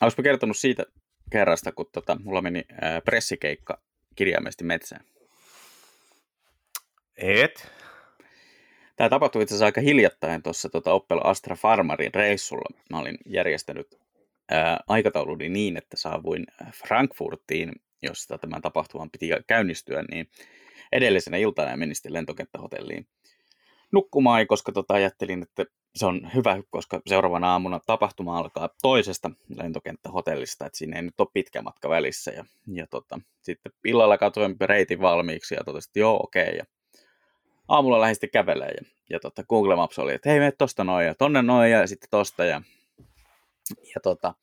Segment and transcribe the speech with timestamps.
[0.00, 0.84] Olisiko kertonut siitä
[1.30, 3.82] kerrasta, kun tota, mulla meni ää, pressikeikka
[4.16, 5.04] kirjaimellisesti metsään?
[7.16, 7.72] Et?
[8.96, 12.80] Tämä tapahtui itse asiassa aika hiljattain tuossa tota Opel Astra Farmarin reissulla.
[12.90, 14.00] Mä olin järjestänyt
[14.50, 17.72] ää, aikatauluni niin, että saavuin Frankfurtiin,
[18.02, 20.30] josta tämän tapahtuman piti käynnistyä, niin
[20.92, 23.06] edellisenä iltana menin sitten lentokenttähotelliin
[23.92, 30.66] nukkumaan, koska tota, ajattelin, että se on hyvä, koska seuraavana aamuna tapahtuma alkaa toisesta lentokenttähotellista,
[30.66, 32.30] että siinä ei nyt ole pitkä matka välissä.
[32.30, 36.44] Ja, ja tota, sitten illalla katsoin reitin valmiiksi ja totesin, että joo, okei.
[36.44, 36.56] Okay.
[36.56, 36.64] Ja
[37.68, 41.06] aamulla lähdin sitten kävelemään ja, ja tota, Google Maps oli, että hei, mene tosta noin
[41.06, 42.62] ja tonne noin ja sitten tosta ja,
[43.94, 44.34] ja tota,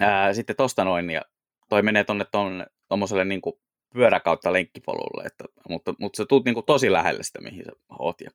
[0.00, 1.22] ää, sitten tosta noin ja
[1.68, 2.26] toi menee tonne
[2.88, 3.40] tommoselle niin
[3.92, 8.20] pyöräkautta lenkkipolulle, että, mutta, mutta sä tuut niin kuin tosi lähelle sitä, mihin sä oot.
[8.20, 8.30] Ja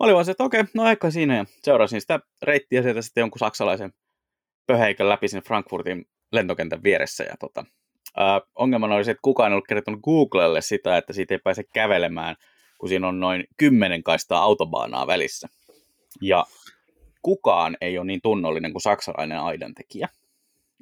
[0.00, 1.36] mä olin vaan se, että okei, no aika siinä.
[1.36, 3.92] Ja seurasin sitä reittiä sieltä sitten jonkun saksalaisen
[4.66, 7.24] pöheikön läpi sinne Frankfurtin lentokentän vieressä.
[7.24, 7.64] Ja tota,
[8.16, 11.64] ää, ongelmana oli se, että kukaan ei ollut kertonut Googlelle sitä, että siitä ei pääse
[11.74, 12.36] kävelemään,
[12.78, 15.48] kun siinä on noin kymmenen kaistaa autobaanaa välissä.
[16.22, 16.44] Ja
[17.22, 20.08] kukaan ei ole niin tunnollinen kuin saksalainen aidantekijä.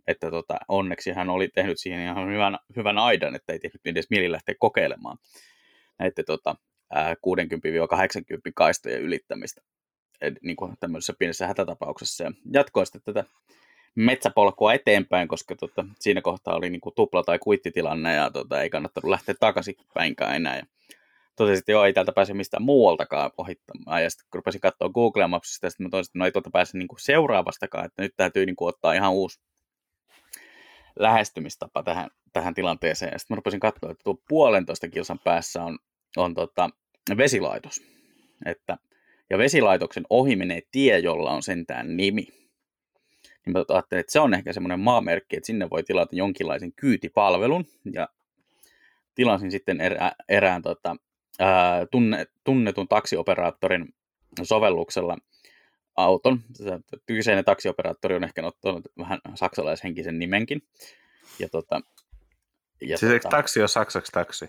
[0.07, 4.11] Että tota, onneksi hän oli tehnyt siihen ihan hyvän, hyvän aidan, että ei tehnyt edes
[4.11, 5.19] mieli lähteä kokeilemaan.
[5.99, 6.57] Näiden tota,
[6.95, 9.61] 60-80 kaistojen ylittämistä
[10.43, 12.25] niin kuin tämmöisessä pienessä hätätapauksessa.
[12.25, 13.25] Ja jatkoin sitten tätä
[13.95, 18.71] metsäpolkua eteenpäin, koska tota, siinä kohtaa oli niin kuin tupla- tai kuittitilanne ja tota, ei
[18.71, 20.57] kannattanut lähteä takaisin päinkään enää.
[20.57, 20.63] Ja
[21.37, 24.03] totesin, että joo, ei täältä pääse mistään muualtakaan ohittamaan.
[24.03, 26.89] Ja sitten rupesin katsoa Google Mapsista, sitten mä totesin, että no ei tuota pääse niin
[26.89, 29.41] kuin seuraavastakaan, että nyt täytyy niin kuin ottaa ihan uusi
[30.99, 33.13] lähestymistapa tähän, tähän tilanteeseen.
[33.13, 35.79] Ja sitten mä rupesin katsoa, että tuo puolentoista kilsan päässä on,
[36.17, 36.71] on tota,
[37.17, 37.81] vesilaitos.
[38.47, 38.79] Että,
[39.31, 42.29] ja vesilaitoksen ohi menee tie, jolla on sentään nimi.
[43.47, 47.65] Niin mä ajattelin, että se on ehkä semmoinen maamerkki, että sinne voi tilata jonkinlaisen kyytipalvelun.
[47.93, 48.09] Ja
[49.15, 50.97] tilasin sitten erä, erään tota,
[51.39, 53.95] ää, tunne, tunnetun taksioperaattorin
[54.43, 55.19] sovelluksella
[55.97, 56.41] auton.
[57.07, 60.63] Kyseinen taksioperaattori on ehkä ottanut vähän saksalaishenkisen nimenkin.
[61.39, 61.81] Ja tota,
[62.81, 64.47] ja siis tota, taksi on saksaksi taksi?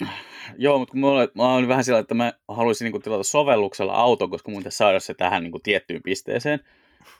[0.58, 4.50] Joo, mutta mulla, mä olin vähän sillä, että mä haluaisin niin tilata sovelluksella auton, koska
[4.50, 6.60] mun pitäisi saada se tähän niin kuin, tiettyyn pisteeseen.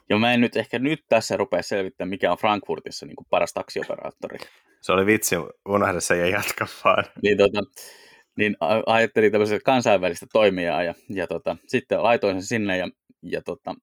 [0.08, 3.52] Ja mä en nyt ehkä nyt tässä rupea selvittämään, mikä on Frankfurtissa niin kuin paras
[3.52, 4.38] taksioperaattori.
[4.80, 5.36] Se oli vitsi,
[5.68, 7.04] unohda se ja jatka vaan.
[7.22, 7.60] Niin, tota,
[8.36, 12.88] niin ajattelin tämmöisestä kansainvälistä toimijaa ja, ja tota, sitten laitoin sen sinne ja
[13.24, 13.74] ja tota,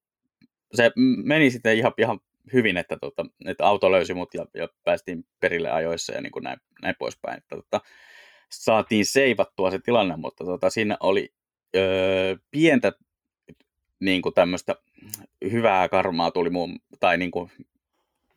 [0.73, 0.91] se
[1.23, 2.19] meni sitten ihan, ihan
[2.53, 6.43] hyvin, että, tota, että auto löysi mut ja, ja päästiin perille ajoissa ja niin kuin
[6.43, 7.37] näin, näin poispäin.
[7.37, 7.81] Että, tota,
[8.53, 11.33] saatiin seivattua se tilanne, mutta tota, siinä oli
[11.75, 12.91] öö, pientä
[13.99, 14.75] niin kuin tämmöistä
[15.51, 17.51] hyvää karmaa tuli muun, tai niin kuin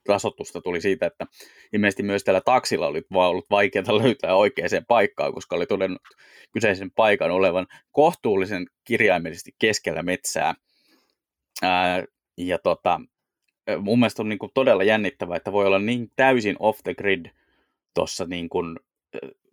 [0.06, 1.26] tasotusta tuli siitä, että
[1.72, 6.02] ilmeisesti myös tällä taksilla oli ollut vaikeaa löytää oikeaan paikkaan, koska oli todennut
[6.52, 10.54] kyseisen paikan olevan kohtuullisen kirjaimellisesti keskellä metsää,
[11.62, 12.04] Ää,
[12.36, 13.00] ja tota,
[13.80, 17.26] mun mielestä on niin kuin todella jännittävää, että voi olla niin täysin off the grid
[17.94, 18.48] tuossa niin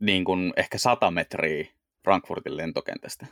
[0.02, 1.66] niin kuin ehkä 100 metriä
[2.04, 3.28] Frankfurtin lentokentästä.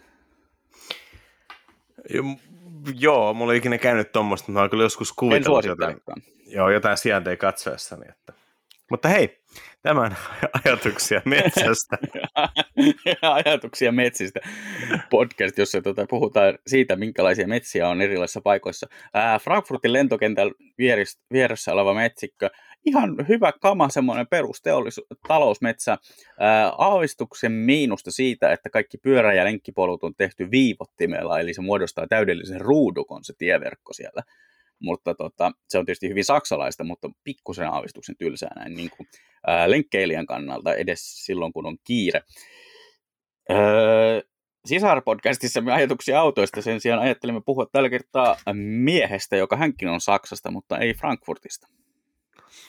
[3.00, 6.02] Joo, mulla ei ikinä käynyt tuommoista, mutta mä oon kyllä joskus kuvitellut jotain,
[6.46, 8.06] joo, jotain sijainteja katsoessani.
[8.10, 8.34] Että.
[8.90, 9.40] Mutta hei,
[9.82, 10.18] tämän
[10.66, 11.98] ajatuksia metsästä.
[13.46, 14.40] ajatuksia metsistä
[15.10, 18.88] podcast, jossa tuota, puhutaan siitä, minkälaisia metsiä on erilaisissa paikoissa.
[19.14, 20.52] Ää, Frankfurtin lentokentän
[21.34, 22.50] vieressä, oleva metsikkö,
[22.86, 24.28] ihan hyvä kama, semmoinen
[25.28, 25.98] talousmetsä.
[26.40, 32.08] Ää, aavistuksen miinusta siitä, että kaikki pyörä- ja lenkkipolut on tehty viivottimella, eli se muodostaa
[32.08, 34.24] täydellisen ruudukon se tieverkko siellä
[34.80, 39.08] mutta tota, se on tietysti hyvin saksalaista, mutta pikkusen aavistuksen tylsää näin niin kuin,
[39.48, 42.22] ää, lenkkeilijän kannalta edes silloin, kun on kiire.
[43.52, 44.22] Öö,
[44.66, 48.36] Sisarpodcastissa me ajatuksia autoista, sen sijaan ajattelimme puhua tällä kertaa
[48.84, 51.68] miehestä, joka hänkin on Saksasta, mutta ei Frankfurtista.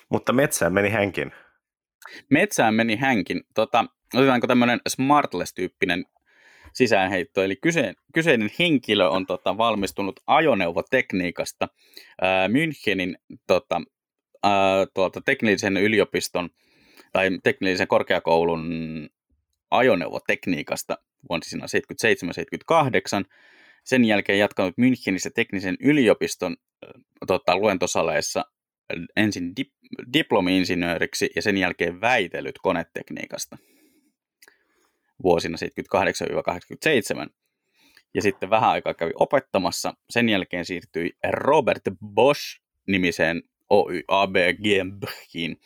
[0.09, 1.33] Mutta metsään meni hänkin.
[2.31, 3.41] Metsään meni hänkin.
[3.55, 3.85] Tota,
[4.15, 6.05] otetaanko tämmöinen Smartless-tyyppinen
[6.73, 7.43] sisäänheitto.
[7.43, 11.69] Eli kyse, kyseinen henkilö on tota, valmistunut ajoneuvotekniikasta
[12.21, 13.81] ää, Münchenin tota,
[14.43, 16.51] ää, tuolta teknillisen yliopiston
[17.13, 18.71] tai teknillisen korkeakoulun
[19.71, 21.67] ajoneuvotekniikasta vuosina
[23.23, 23.25] 77-78.
[23.85, 26.57] Sen jälkeen jatkanut Münchenissä teknisen yliopiston
[27.27, 28.45] tota, luentosaleissa
[29.17, 33.57] ensin dip- diplomi-insinööriksi ja sen jälkeen väitellyt konetekniikasta
[35.23, 35.57] vuosina
[37.27, 37.31] 78-87.
[38.15, 39.95] Ja sitten vähän aikaa kävi opettamassa.
[40.11, 41.83] Sen jälkeen siirtyi Robert
[42.15, 45.61] Bosch nimiseen Oy AB GmbHin,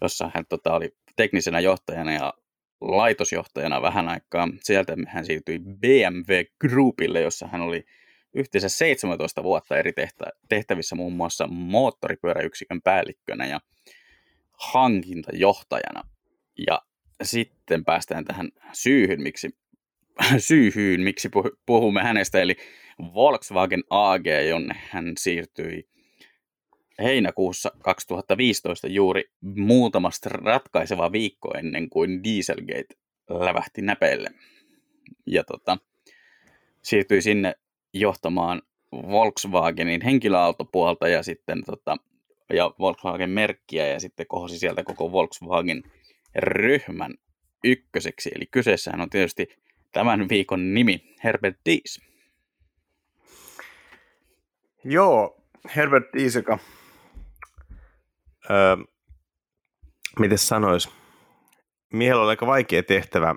[0.00, 2.32] jossa hän tota, oli teknisenä johtajana ja
[2.80, 4.48] laitosjohtajana vähän aikaa.
[4.62, 7.84] Sieltä hän siirtyi BMW Groupille, jossa hän oli
[8.34, 13.60] yhteensä 17 vuotta eri tehtä- tehtävissä muun muassa moottoripyöräyksikön päällikkönä ja
[14.52, 16.02] hankintajohtajana.
[16.68, 16.82] Ja
[17.22, 19.56] sitten päästään tähän syyhyn, miksi,
[20.48, 21.30] syyhyyn, miksi
[21.66, 22.56] puhumme hänestä, eli
[23.14, 25.88] Volkswagen AG, jonne hän siirtyi
[27.02, 32.94] heinäkuussa 2015 juuri muutamasta ratkaiseva viikko ennen kuin Dieselgate
[33.30, 34.30] lävähti näpeille.
[35.26, 35.78] Ja tota,
[36.82, 37.54] siirtyi sinne
[37.92, 38.62] johtamaan
[38.92, 41.96] Volkswagenin henkilöautopuolta ja sitten tota,
[42.52, 45.12] ja Volkswagen-merkkiä ja sitten kohosi sieltä koko
[46.34, 47.14] Volkswagen-ryhmän
[47.64, 48.30] ykköseksi.
[48.34, 49.48] Eli kyseessähän on tietysti
[49.92, 52.00] tämän viikon nimi Herbert Dies.
[54.84, 55.42] Joo,
[55.76, 56.58] Herbert Dies, joka
[58.50, 58.76] öö,
[60.18, 60.90] miten sanois,
[61.92, 63.34] miehellä oli aika vaikea tehtävä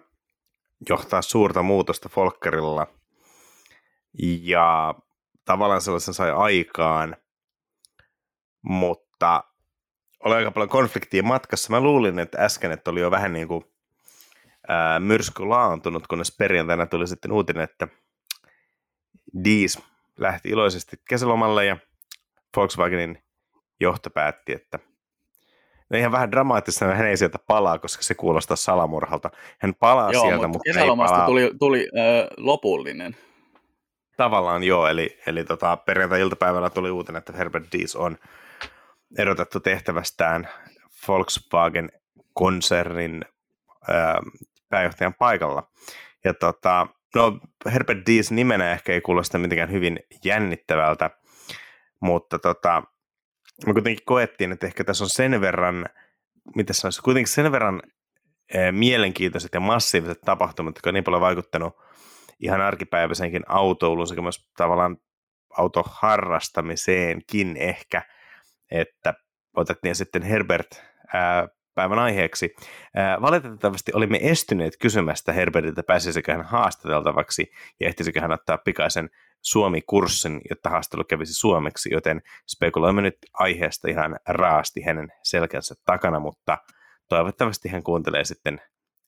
[0.90, 2.88] johtaa suurta muutosta Folkkerilla
[4.42, 4.96] ja
[5.46, 7.18] tavallaan sellaisen sai aikaan,
[8.62, 9.44] mutta
[10.24, 11.72] oli aika paljon konfliktia matkassa.
[11.72, 13.64] Mä luulin, että äsken että oli jo vähän niin kuin
[14.68, 17.88] ää, myrsky laantunut, kunnes perjantaina tuli sitten uutinen, että
[19.44, 19.80] Dies
[20.18, 21.78] lähti iloisesti kesälomalle ja
[22.58, 23.24] Volkswagenin
[23.80, 24.80] johto päätti, että
[25.90, 29.32] No ihan vähän dramaattista, hän ei sieltä palaa, koska se kuulostaa salamurhalta.
[29.58, 31.26] Hän palaa joo, sieltä, mutta, mutta ei palaa.
[31.26, 33.16] tuli, tuli äh, lopullinen.
[34.18, 38.18] Tavallaan joo, eli, eli tota, perjantai-iltapäivällä tuli uutinen, että Herbert Dies on
[39.18, 40.50] erotettu tehtävästään
[41.08, 43.26] Volkswagen-konsernin
[43.90, 44.16] äh,
[44.70, 45.72] pääjohtajan paikalla.
[46.24, 47.40] Ja tota, no
[47.74, 51.10] Herbert Dies nimenä ehkä ei kuulosta mitenkään hyvin jännittävältä,
[52.00, 52.84] mutta tota,
[53.66, 55.86] me kuitenkin koettiin, että ehkä tässä on sen verran,
[56.56, 57.82] mitä sanoisi, kuitenkin sen verran
[58.54, 61.74] e, mielenkiintoiset ja massiiviset tapahtumat, jotka on niin paljon vaikuttanut
[62.40, 64.98] ihan arkipäiväisenkin autoiluun sekä myös tavallaan
[65.58, 68.02] autoharrastamiseenkin ehkä,
[68.72, 69.14] että
[69.56, 70.84] otettiin sitten Herbert
[71.14, 72.56] ää, päivän aiheeksi.
[72.96, 79.10] Ää, valitettavasti olimme estyneet kysymästä Herbertiltä, pääsisikö hän haastateltavaksi ja ehtisikö hän ottaa pikaisen
[79.42, 86.58] Suomi-kurssin, jotta haastelu kävisi suomeksi, joten spekuloimme nyt aiheesta ihan raasti hänen selkänsä takana, mutta
[87.10, 88.62] toivottavasti hän kuuntelee sitten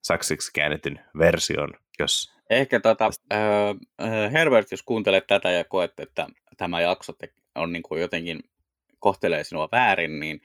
[0.03, 1.69] saksiksi käännetyn version,
[1.99, 2.39] jos...
[2.49, 6.27] Ehkä tota, äh, Herbert, jos kuuntelet tätä ja koet, että
[6.57, 7.13] tämä jakso
[7.55, 8.39] on niin kuin jotenkin
[8.99, 10.41] kohtelee sinua väärin, niin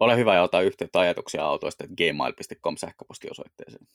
[0.00, 3.86] ole hyvä ja ota yhteyttä ajatuksia autoista gmail.com sähköpostiosoitteeseen.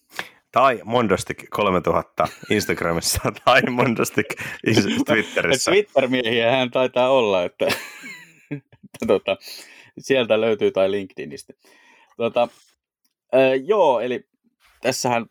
[0.51, 4.27] Tai Mondostik 3000 Instagramissa tai Mondostik
[5.05, 5.71] Twitterissä.
[5.71, 7.65] Twitter-miehiä hän taitaa olla, että,
[8.51, 9.37] että tota,
[9.99, 11.53] sieltä löytyy tai LinkedInistä.
[12.17, 12.47] Tota,
[13.35, 14.27] äh, joo, eli
[14.81, 15.25] tässähän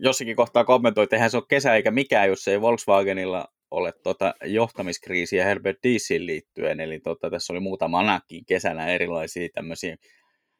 [0.00, 4.34] jossakin kohtaa kommentoi, että eihän se ole kesä eikä mikään, jos ei Volkswagenilla ole tota
[4.44, 9.96] johtamiskriisiä Herbert Diesin liittyen, eli tota, tässä oli muutama anakin kesänä erilaisia tämmöisiä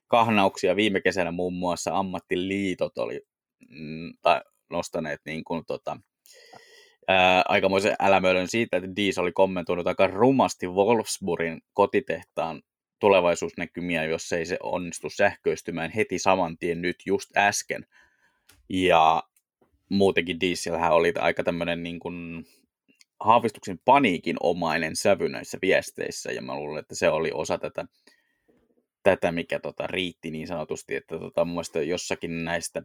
[0.07, 0.77] kahnauksia.
[0.77, 3.21] Viime kesänä muun muassa ammattiliitot oli
[3.71, 4.41] mm, tai
[4.71, 5.97] nostaneet niin kuin, tota,
[7.09, 12.63] ää, aikamoisen älämöilön siitä, että Diis oli kommentoinut aika rumasti Wolfsburgin kotitehtaan
[13.01, 17.87] tulevaisuusnäkymiä, jos ei se onnistu sähköistymään heti saman tien nyt just äsken.
[18.69, 19.23] Ja
[19.89, 22.45] muutenkin Dieselhän oli aika tämmöinen niin kuin
[23.25, 27.85] haavistuksen paniikin omainen sävy näissä viesteissä, ja mä luulen, että se oli osa tätä,
[29.03, 32.83] tätä mikä tota, riitti niin sanotusti, että tota, mun mielestä jossakin näistä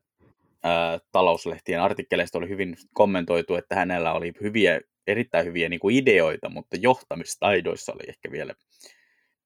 [0.63, 6.49] ää, talouslehtien artikkeleista oli hyvin kommentoitu, että hänellä oli hyviä, erittäin hyviä niin kuin ideoita,
[6.49, 8.53] mutta johtamistaidoissa oli ehkä vielä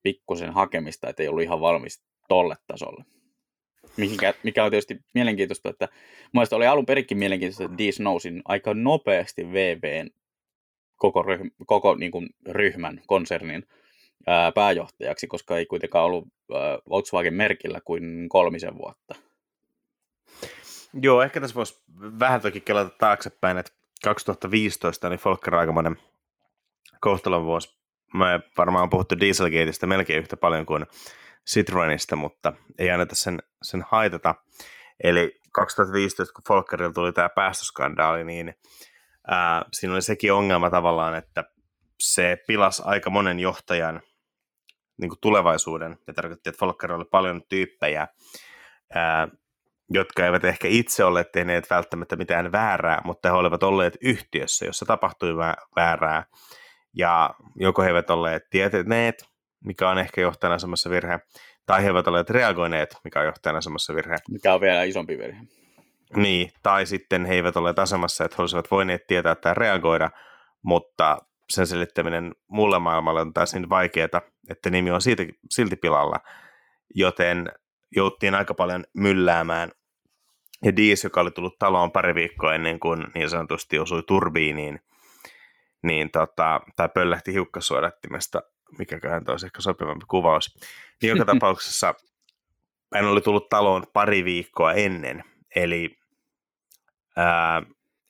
[0.04, 3.04] pikkusen hakemista, että ei ollut ihan valmis tolle tasolle.
[3.98, 5.88] Mikä, mikä on tietysti mielenkiintoista, että
[6.34, 10.10] mielestäni oli alun perinkin mielenkiintoista, että Dees nousi aika nopeasti VVn
[11.04, 13.68] koko, ryhm, koko niin kuin ryhmän, konsernin
[14.28, 19.16] ää, pääjohtajaksi, koska ei kuitenkaan ollut ää, Volkswagen-merkillä kuin kolmisen vuotta.
[21.02, 21.84] Joo, ehkä tässä voisi
[22.20, 23.72] vähän toki kelata taaksepäin, että
[24.04, 25.98] 2015 niin Volker aikamoinen
[27.02, 27.78] kohtalon vuosi.
[28.14, 30.86] Me varmaan on puhuttu Dieselgateista melkein yhtä paljon kuin
[31.50, 34.36] Citroenista, mutta ei anneta sen, sen haitata.
[35.04, 38.56] Eli 2015, kun Volkerilla tuli tämä päästöskandaali, niin
[39.28, 41.44] ää, siinä oli sekin ongelma tavallaan, että
[42.00, 44.02] se pilas aika monen johtajan
[45.02, 45.98] niin kuin tulevaisuuden.
[46.08, 48.08] Ja tarkoitti, että Volker oli paljon tyyppejä,
[48.94, 49.28] ää,
[49.90, 54.86] jotka eivät ehkä itse ole tehneet välttämättä mitään väärää, mutta he olivat olleet yhtiössä, jossa
[54.86, 55.36] tapahtui
[55.76, 56.26] väärää.
[56.96, 61.20] Ja joko he eivät olleet tietäneet mikä on ehkä johtajana asemassa virhe,
[61.66, 64.16] tai he eivät ole reagoineet, mikä on johtajana asemassa virhe.
[64.32, 65.40] Mikä on vielä isompi virhe.
[66.22, 70.10] Niin, tai sitten he eivät ole asemassa, että he olisivat voineet tietää tai reagoida,
[70.64, 71.18] mutta
[71.50, 76.20] sen selittäminen muulle maailmalle on taas niin vaikeaa, että nimi on siitä, silti pilalla,
[76.96, 77.52] joten
[77.96, 79.72] jouttiin aika paljon mylläämään.
[80.64, 84.80] Ja Diis, joka oli tullut taloon pari viikkoa ennen kuin niin sanotusti osui turbiiniin,
[85.84, 88.42] niin tota, tai pöllähti hiukkasuodattimesta,
[88.78, 90.58] mikäköhän olisi ehkä sopivampi kuvaus.
[91.02, 91.94] Niin joka tapauksessa
[92.94, 95.24] hän oli tullut taloon pari viikkoa ennen,
[95.56, 95.98] eli
[97.18, 97.62] ää,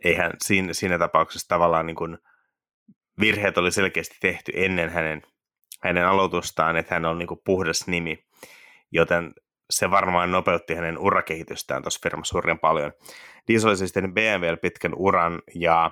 [0.03, 2.17] eihän siinä, siinä tapauksessa tavallaan niin kuin
[3.19, 5.21] virheet oli selkeästi tehty ennen hänen,
[5.81, 8.25] hänen aloitustaan, että hän on niin kuin puhdas nimi,
[8.91, 9.33] joten
[9.69, 12.91] se varmaan nopeutti hänen urakehitystään tuossa firmassa suurin paljon.
[13.47, 15.91] Diesel oli siis tehnyt BMW pitkän uran ja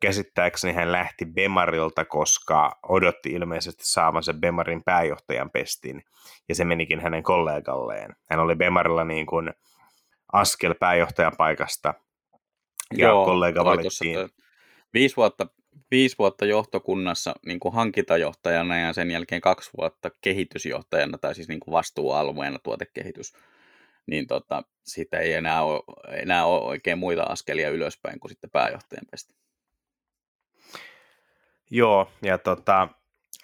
[0.00, 6.02] käsittääkseni hän lähti Bemarilta, koska odotti ilmeisesti saavansa Bemarin pääjohtajan pestin,
[6.48, 8.16] ja se menikin hänen kollegalleen.
[8.30, 9.50] Hän oli Bemarilla niin kuin
[10.32, 11.94] askel pääjohtajan paikasta,
[12.96, 14.14] ja Joo, kollega valittiin.
[14.14, 14.42] Tossa,
[14.94, 15.46] viisi vuotta,
[15.90, 21.60] viisi vuotta johtokunnassa niin kuin hankintajohtajana ja sen jälkeen kaksi vuotta kehitysjohtajana, tai siis niin
[21.60, 23.32] kuin vastuualueena tuotekehitys,
[24.06, 25.82] niin tota, siitä ei enää ole,
[26.12, 29.34] enää ole oikein muita askelia ylöspäin kuin sitten pääjohtajan pesti.
[31.70, 32.88] Joo, ja tota,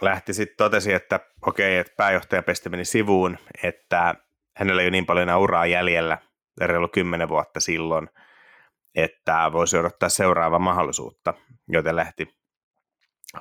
[0.02, 4.14] lähti sitten totesi, että okei, että pääjohtajan pesti meni sivuun, että
[4.56, 6.18] hänellä ei ole niin paljon enää uraa jäljellä,
[6.60, 8.08] reilu kymmenen vuotta silloin,
[8.94, 11.34] että voisi odottaa seuraavaa mahdollisuutta,
[11.68, 12.38] joten lähti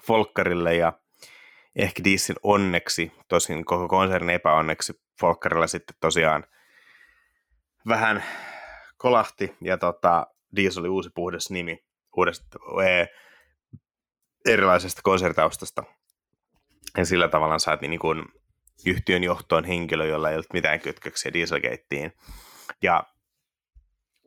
[0.03, 0.93] Folkkarille ja
[1.75, 6.45] ehkä Dissin onneksi, tosin koko konsernin epäonneksi, Folkkarilla sitten tosiaan
[7.87, 8.23] vähän
[8.97, 11.85] kolahti ja tota, Diis oli uusi puhdas nimi
[12.17, 12.59] uudesta,
[14.45, 15.83] erilaisesta konsertaustasta.
[16.97, 18.23] Ja sillä tavalla saatiin niin kuin
[18.85, 22.13] yhtiön johtoon henkilö, jolla ei ollut mitään kytköksiä Dieselgateen.
[22.81, 23.03] Ja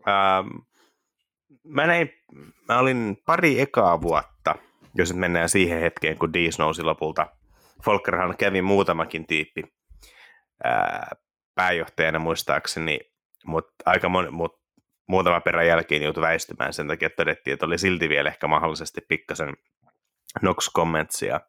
[0.08, 0.48] ähm,
[1.64, 2.12] mä, näin,
[2.68, 4.54] mä olin pari ekaa vuotta,
[4.94, 7.26] jos mennään siihen hetkeen, kun Diis nousi lopulta.
[7.84, 9.62] Folkerhan kävi muutamakin tyyppi
[10.64, 11.10] ää,
[11.54, 13.00] pääjohtajana muistaakseni,
[13.44, 14.60] mutta aika moni, mut
[15.08, 19.00] muutama perän jälkeen joutui väistymään sen takia, että todettiin, että oli silti vielä ehkä mahdollisesti
[19.08, 19.56] pikkasen
[20.42, 21.40] Nox Commentsia.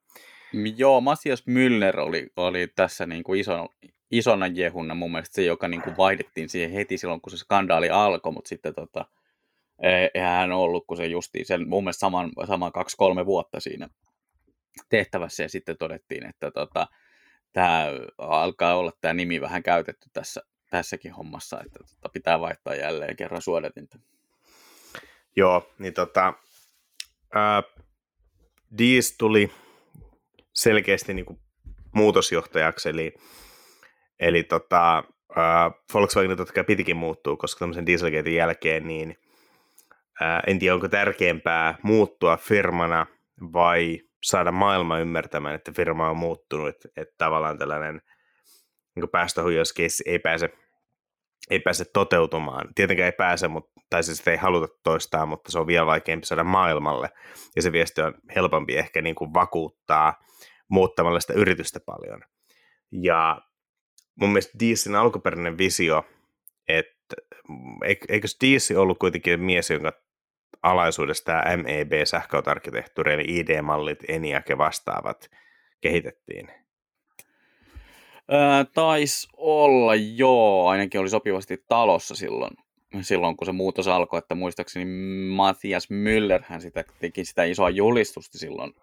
[0.78, 3.68] Joo, Masias Müller oli, oli tässä niin kuin iso,
[4.12, 7.90] isona jehunna mun mielestä se, joka niin kuin vaihdettiin siihen heti silloin, kun se skandaali
[7.90, 9.06] alkoi, mutta sitten tota,
[9.82, 13.90] eihän hän ollut, kun se justiin sen mun mielestä saman, saman kaksi-kolme vuotta siinä
[14.90, 16.88] tehtävässä ja sitten todettiin, että tota,
[17.54, 17.86] tämä
[18.18, 23.42] alkaa olla tämä nimi vähän käytetty tässä, tässäkin hommassa, että tota, pitää vaihtaa jälleen kerran
[23.42, 24.00] suodatinta.
[25.36, 26.34] Joo, niin tota,
[27.34, 27.64] ää,
[29.18, 29.52] tuli
[30.54, 31.40] selkeästi niin kuin
[31.92, 33.14] muutosjohtajaksi, eli,
[34.20, 39.18] eli tota, äh, Volkswagen totta kai pitikin muuttua, koska tämmöisen Dieselgatein jälkeen, niin
[40.48, 43.06] en tiedä, onko tärkeämpää muuttua firmana
[43.54, 48.02] vai saada maailma ymmärtämään, että firma on muuttunut, että, tavallaan tällainen
[48.96, 50.50] niin päästöhuijauskeissi ei pääse
[51.50, 52.74] ei pääse toteutumaan.
[52.76, 56.44] Tietenkään ei pääse, mutta, tai siis ei haluta toistaa, mutta se on vielä vaikeampi saada
[56.44, 57.10] maailmalle.
[57.56, 60.14] Ja se viesti on helpompi ehkä niin kuin vakuuttaa
[60.68, 62.22] muuttamalla sitä yritystä paljon.
[62.92, 63.42] Ja
[64.16, 66.06] mun mielestä Deesin alkuperäinen visio,
[66.68, 67.16] että
[68.10, 69.92] eikö Deesi ollut kuitenkin mies, jonka
[70.64, 75.30] alaisuudesta tämä MEB, sähköautarkkitehtuuri, eli ID-mallit, ENIAC ja vastaavat
[75.82, 76.52] kehitettiin?
[78.74, 82.52] Taisi olla, joo, ainakin oli sopivasti talossa silloin,
[83.02, 84.86] silloin kun se muutos alkoi, että muistaakseni
[85.30, 88.74] Matthias Müller hän sitä, teki sitä isoa julistusta silloin,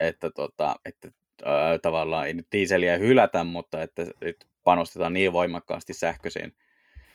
[0.00, 1.08] että, tota, että
[1.46, 6.52] öö, tavallaan ei nyt dieseliä hylätä, mutta että, että panostetaan niin voimakkaasti sähköiseen,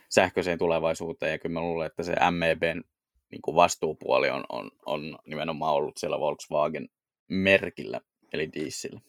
[0.10, 2.82] sähköiseen tulevaisuuteen, ja kyllä mä luulen, että se MEBn
[3.32, 6.90] niin kuin vastuupuoli on, on, on nimenomaan ollut siellä Volkswagen
[7.30, 8.02] merkillä,
[8.34, 9.02] eli diesillä.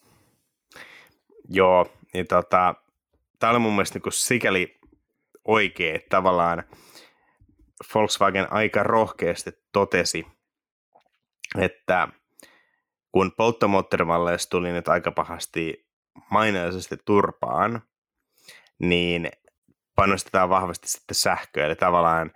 [1.48, 2.74] Joo, niin tota,
[3.38, 4.78] tämä oli mun mielestä niin sikäli
[5.44, 6.62] oikea, että tavallaan
[7.94, 10.26] Volkswagen aika rohkeasti totesi,
[11.58, 12.08] että
[13.12, 15.86] kun polttomoottorimalleista tuli nyt aika pahasti
[16.30, 17.82] mainoisesti turpaan,
[18.78, 19.30] niin
[19.96, 22.32] panostetaan vahvasti sitten sähköä, eli tavallaan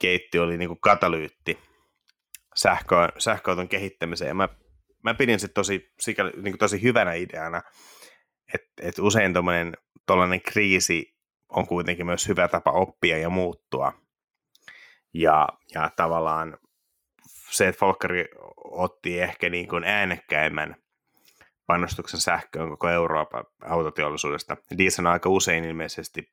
[0.00, 1.58] dieselgeitti oli niin kuin katalyytti
[2.54, 4.48] sähkö, sähköauton kehittämiseen, mä
[5.02, 7.62] mä pidin se tosi, sikäli, niin kuin tosi hyvänä ideana,
[8.54, 9.32] että et usein
[10.06, 11.16] tuollainen kriisi
[11.48, 13.92] on kuitenkin myös hyvä tapa oppia ja muuttua.
[15.14, 16.58] Ja, ja tavallaan
[17.50, 18.24] se, että Folkari
[18.64, 20.76] otti ehkä niin kuin äänekkäimmän
[21.66, 24.56] panostuksen sähköön koko Euroopan autoteollisuudesta.
[24.78, 26.32] Diesel on aika usein ilmeisesti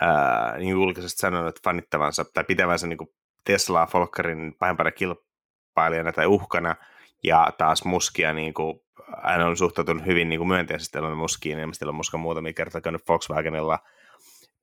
[0.00, 2.98] ää, niin julkisesti sanonut fanittavansa tai pitävänsä niin
[3.44, 6.76] Teslaa Folkkarin pahempana kilpailijana tai uhkana,
[7.24, 8.80] ja taas Muskia niin kuin,
[9.22, 13.08] hän on suhtautunut hyvin niin kuin myönteisesti Elon Muskiin, ilmeisesti on Muska muutamia kertaa käynyt
[13.08, 13.78] Volkswagenilla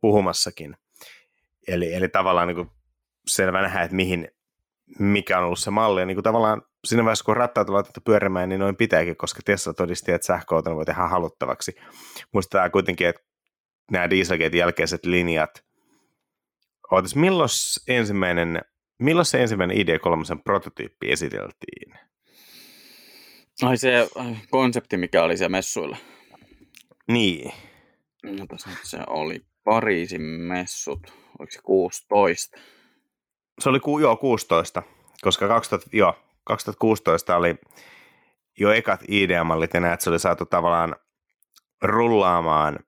[0.01, 0.77] puhumassakin.
[1.67, 2.71] Eli, eli tavallaan niin
[3.27, 4.31] selvä nähdä, että mihin,
[4.99, 6.01] mikä on ollut se malli.
[6.01, 9.41] Ja niin kuin tavallaan siinä vaiheessa, kun rattaat on laitettu pyörimään, niin noin pitääkin, koska
[9.45, 11.75] Tesla todisti, että sähköauton voi tehdä haluttavaksi.
[12.33, 13.21] Muistetaan kuitenkin, että
[13.91, 15.67] nämä Dieselgate jälkeiset linjat,
[16.91, 17.49] Ootas, milloin
[17.87, 18.61] ensimmäinen,
[18.99, 21.93] milloin se ensimmäinen ID3 prototyyppi esiteltiin?
[23.63, 24.09] Ai se
[24.49, 25.97] konsepti, mikä oli siellä messuilla.
[27.07, 27.51] Niin.
[28.23, 28.45] No,
[28.83, 30.99] se oli Pariisin messut,
[31.39, 32.57] oliko se 16?
[33.59, 34.83] Se oli ku, joo, 16,
[35.21, 36.13] koska 2000, joo,
[36.43, 37.55] 2016 oli
[38.59, 40.95] jo ekat ID-mallit ja näet, se oli saatu tavallaan
[41.81, 42.79] rullaamaan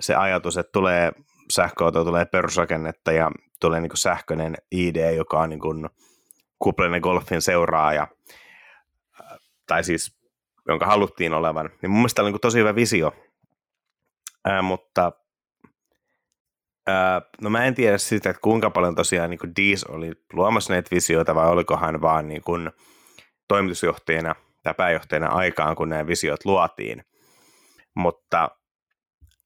[0.00, 1.12] se ajatus, että tulee
[1.52, 5.88] sähköauto, tulee perusrakennetta ja tulee niin sähköinen ID, joka on niin kuin
[6.58, 8.08] Kuplinen Golfin seuraaja,
[9.66, 10.16] tai siis
[10.68, 11.70] jonka haluttiin olevan.
[11.82, 13.12] Niin mun mielestä oli niin tosi hyvä visio,
[14.46, 15.12] Ää, mutta
[16.86, 20.94] ää, no mä en tiedä siitä, että kuinka paljon tosiaan niin Dees oli luomassa näitä
[20.94, 22.70] visioita vai oliko hän vaan niin kuin
[23.48, 27.04] toimitusjohtajana tai pääjohtajana aikaan, kun nämä visiot luotiin.
[27.94, 28.50] Mutta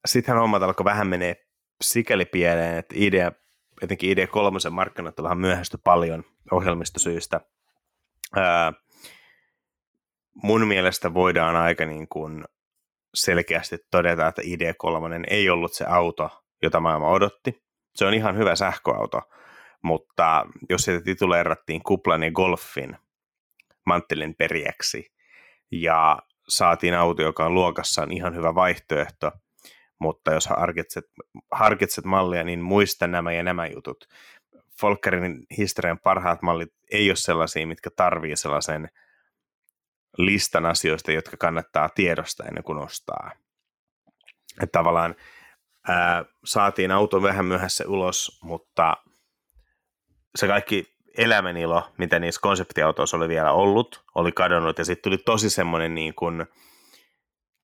[0.06, 1.46] sittenhän hommat alkoi vähän menee
[1.82, 3.32] sikäli pieleen, että idea,
[3.82, 7.40] etenkin ID3 markkinat on vähän myöhästy paljon ohjelmistosyistä.
[8.36, 8.72] Ää,
[10.34, 12.44] mun mielestä voidaan aika niin kuin
[13.14, 17.62] selkeästi todeta, että ID3 ei ollut se auto, jota maailma odotti.
[17.94, 19.22] Se on ihan hyvä sähköauto,
[19.82, 22.96] mutta jos sitä tituleerattiin kuplan ja golfin
[23.86, 25.12] manttelin periäksi
[25.70, 29.32] ja saatiin auto, joka on luokassaan ihan hyvä vaihtoehto,
[30.00, 31.04] mutta jos harkitset,
[31.50, 34.08] harkitset mallia, niin muista nämä ja nämä jutut.
[34.80, 38.88] Folkerin historian parhaat mallit ei ole sellaisia, mitkä tarvii sellaisen
[40.18, 43.30] listan asioista, jotka kannattaa tiedosta ennen kuin ostaa.
[44.62, 45.14] Että tavallaan
[45.88, 48.96] ää, saatiin auto vähän myöhässä ulos, mutta
[50.34, 55.50] se kaikki elämänilo, mitä niissä konseptiautoissa oli vielä ollut, oli kadonnut ja sitten tuli tosi
[55.50, 56.46] semmoinen niin kuin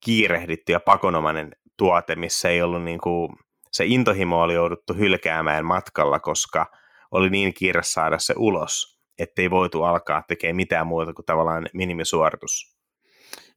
[0.05, 3.29] kiirehditty ja pakonomainen tuote, missä ei ollut niin kuin,
[3.73, 6.67] se intohimo oli jouduttu hylkäämään matkalla, koska
[7.11, 12.77] oli niin kiire saada se ulos, ettei voitu alkaa tekemään mitään muuta kuin tavallaan minimisuoritus.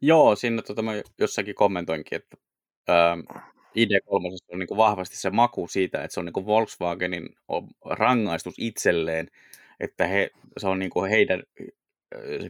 [0.01, 2.38] Joo, siinä tota, mä jossakin kommentoinkin, että
[2.88, 3.17] ää,
[3.77, 7.29] ID3 on niin kuin vahvasti se maku siitä, että se on niin kuin Volkswagenin
[7.86, 9.27] rangaistus itselleen,
[9.79, 11.43] että he, se on niin kuin heidän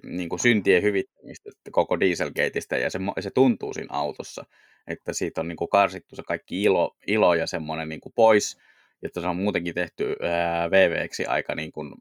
[0.04, 4.46] niin kuin syntien hyvittämistä koko Dieselgateista ja se, se tuntuu siinä autossa,
[4.88, 8.58] että siitä on niin kuin karsittu se kaikki ilo, ilo ja semmoinen niin kuin pois,
[9.04, 11.94] että se on muutenkin tehty ää, VVksi aika niin kuin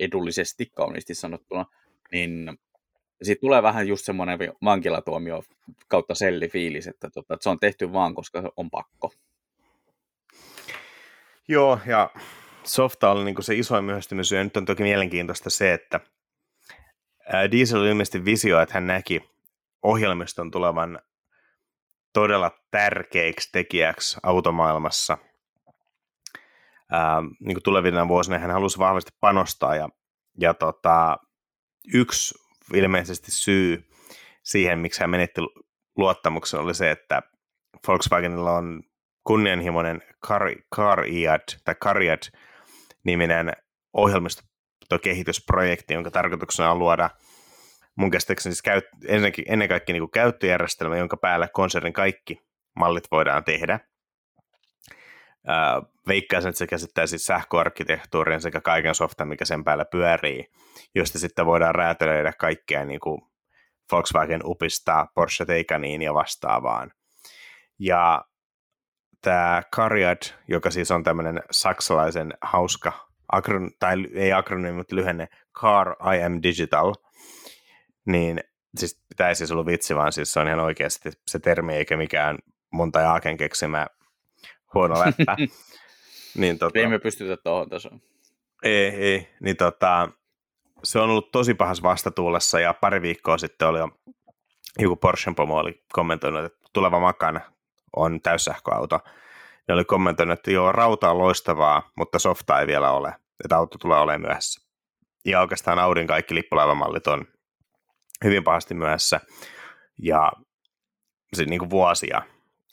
[0.00, 1.66] edullisesti kauniisti sanottuna,
[2.12, 2.58] niin
[3.22, 5.42] siitä tulee vähän just semmoinen vankilatuomio
[5.88, 9.12] kautta sellifiilis, että, tota, että se on tehty vaan, koska on pakko.
[11.48, 12.10] Joo, ja
[12.64, 16.00] softa oli niin se isoin myöhästymisyy, ja nyt on toki mielenkiintoista se, että
[17.50, 19.30] Diesel oli ilmeisesti visio, että hän näki
[19.82, 20.98] ohjelmiston tulevan
[22.12, 25.18] todella tärkeiksi tekijäksi automaailmassa.
[26.92, 29.88] Ää, niin kuin tulevina vuosina hän halusi vahvasti panostaa ja,
[30.40, 31.16] ja tota,
[31.94, 32.34] yksi
[32.74, 33.88] ilmeisesti syy
[34.42, 35.40] siihen, miksi hän menetti
[35.96, 37.22] luottamuksen, oli se, että
[37.88, 38.82] Volkswagenilla on
[39.24, 40.42] kunnianhimoinen Car,
[40.74, 41.04] Car
[41.64, 42.22] tai Cariad
[43.04, 43.52] niminen
[43.92, 47.10] ohjelmistokehitysprojekti, jonka tarkoituksena on luoda
[47.96, 52.40] mun käsittääkseni siis käyt, ennenkin, ennen kaikkea niin kuin käyttöjärjestelmä, jonka päällä konsernin kaikki
[52.76, 53.80] mallit voidaan tehdä.
[56.08, 60.44] Veikkaisin, että se käsittää siis sähköarkkitehtuurin sekä kaiken softan, mikä sen päällä pyörii,
[60.94, 63.20] josta sitten voidaan räätälöidä kaikkea niin kuin
[63.92, 66.92] Volkswagen Upista, Porsche Taycaniin ja vastaavaan.
[67.78, 68.24] Ja
[69.22, 72.92] tämä Cariad, joka siis on tämmöinen saksalaisen hauska,
[73.32, 75.28] akron, tai ei akronyymi, mutta lyhenne
[75.60, 76.94] Car I Am Digital,
[78.12, 78.40] niin
[78.76, 81.96] siis tämä ei siis ollut vitsi, vaan siis se on ihan oikeasti se termi, eikä
[81.96, 82.38] mikään
[82.72, 83.86] monta Jaaken keksimä
[84.74, 85.36] huono läppä.
[86.40, 88.00] niin, tota, ei me pystytä tuohon tasoon.
[88.62, 89.28] Ei, ei.
[89.40, 90.08] Niin tota,
[90.84, 93.88] se on ollut tosi pahassa vastatuulessa ja pari viikkoa sitten oli jo
[94.78, 97.40] joku Porsche pomo oli kommentoinut, että tuleva Makan
[97.96, 99.00] on täyssähköauto.
[99.68, 103.78] Ne oli kommentoinut, että joo, rauta on loistavaa, mutta softa ei vielä ole, että auto
[103.78, 104.66] tulee olemaan myöhässä.
[105.24, 107.24] Ja oikeastaan Audin kaikki lippulaivamallit on
[108.24, 109.20] hyvin pahasti myöhässä
[109.98, 110.32] ja
[111.32, 112.22] se niin kuin vuosia.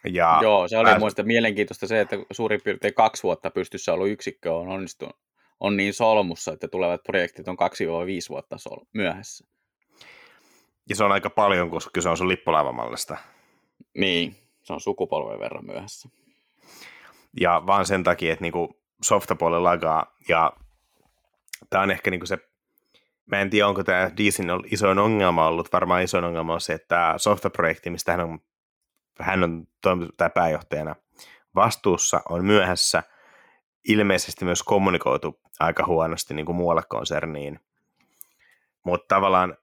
[0.05, 0.99] Ja Joo, se oli pääs...
[0.99, 5.15] muista mielenkiintoista se, että suurin piirtein kaksi vuotta pystyssä ollut yksikkö on onnistunut,
[5.59, 7.59] on niin solmussa, että tulevat projektit on 2-5
[8.29, 9.47] vuotta sol- myöhässä.
[10.89, 13.17] Ja se on aika paljon, koska kyse on sun lippulaivamallista.
[13.97, 16.09] Niin, se on sukupolven verran myöhässä.
[17.39, 20.53] Ja vaan sen takia, että niinku softapuoli lagaa, ja
[21.69, 22.37] tämä on ehkä niinku se,
[23.31, 26.87] mä en tiedä, onko tämä Deesin isoin ongelma ollut, varmaan isoin ongelma on se, että
[26.87, 28.39] tämä softaprojekti, mistä hän on,
[29.19, 30.95] hän on toiminut pääjohtajana
[31.55, 33.03] vastuussa, on myöhässä,
[33.87, 37.59] ilmeisesti myös kommunikoitu aika huonosti niin kuin muualle konserniin.
[38.83, 39.57] Mutta tavallaan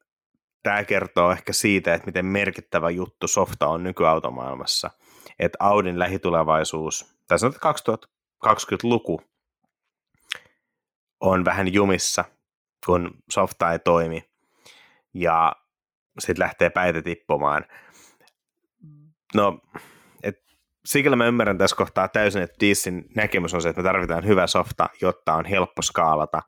[0.62, 4.90] tämä kertoo ehkä siitä, että miten merkittävä juttu softa on nykyautomaailmassa.
[5.38, 9.20] Että Audin lähitulevaisuus, tai sanotaan 2020-luku,
[11.20, 12.24] on vähän jumissa,
[12.86, 14.22] kun softa ei toimi.
[15.14, 15.52] Ja
[16.18, 17.64] sitten lähtee päitä tippumaan.
[19.34, 19.60] No,
[20.22, 20.36] et,
[20.84, 24.46] sikäli mä ymmärrän tässä kohtaa täysin, että Deesin näkemys on se, että me tarvitaan hyvä
[24.46, 26.42] softa, jotta on helppo skaalata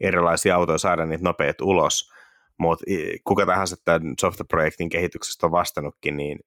[0.00, 2.10] erilaisia autoja, saada niitä nopeat ulos–
[2.60, 2.84] mutta
[3.24, 6.38] kuka tahansa tämän software-projektin kehityksestä on vastannutkin, niin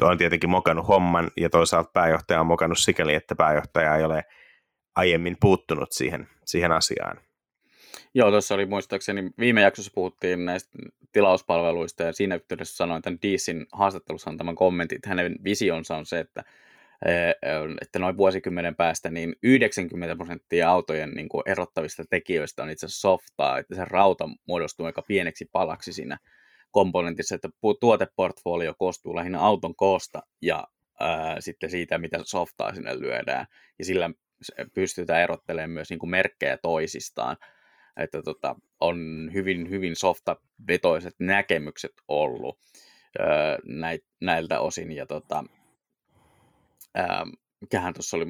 [0.00, 4.24] on tietenkin mokannut homman, ja toisaalta pääjohtaja on mokannut sikäli, että pääjohtaja ei ole
[4.96, 7.20] aiemmin puuttunut siihen, siihen asiaan.
[8.14, 10.78] Joo, tuossa oli muistaakseni, viime jaksossa puhuttiin näistä
[11.12, 16.18] tilauspalveluista, ja siinä yhteydessä sanoin tämän Deesin haastattelussa tämän kommentin, että hänen visionsa on se,
[16.18, 16.44] että
[17.82, 23.00] että noin vuosikymmenen päästä niin 90 prosenttia autojen niin kuin erottavista tekijöistä on itse asiassa
[23.00, 26.18] softaa, että se rauta muodostuu aika pieneksi palaksi siinä
[26.70, 27.48] komponentissa, että
[27.80, 30.64] tuoteportfolio koostuu lähinnä auton koosta ja
[31.00, 33.46] ää, sitten siitä, mitä softaa sinne lyödään,
[33.78, 34.10] ja sillä
[34.74, 37.36] pystytään erottelemaan myös niin kuin merkkejä toisistaan,
[37.96, 42.58] että tota, on hyvin, hyvin softa-vetoiset näkemykset ollut
[43.18, 43.58] ää,
[44.20, 45.44] näiltä osin, ja tota,
[46.94, 47.26] ää,
[47.60, 48.26] mikähän tuossa oli,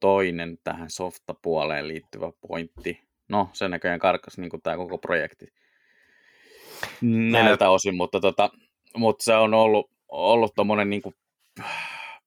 [0.00, 3.00] toinen tähän softapuoleen liittyvä pointti.
[3.28, 5.46] No, se näköjään karkas niin tämä koko projekti
[7.02, 8.50] näiltä osin, mutta, tota,
[8.96, 11.14] mutta se on ollut, ollut tommonen niin kuin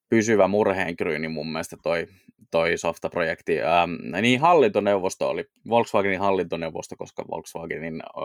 [0.08, 2.06] pysyvä murheenkryyni mun mielestä toi,
[2.50, 3.62] toi softaprojekti.
[3.62, 8.24] Ähm, niin hallintoneuvosto oli, Volkswagenin hallintoneuvosto, koska Volkswagenin öö,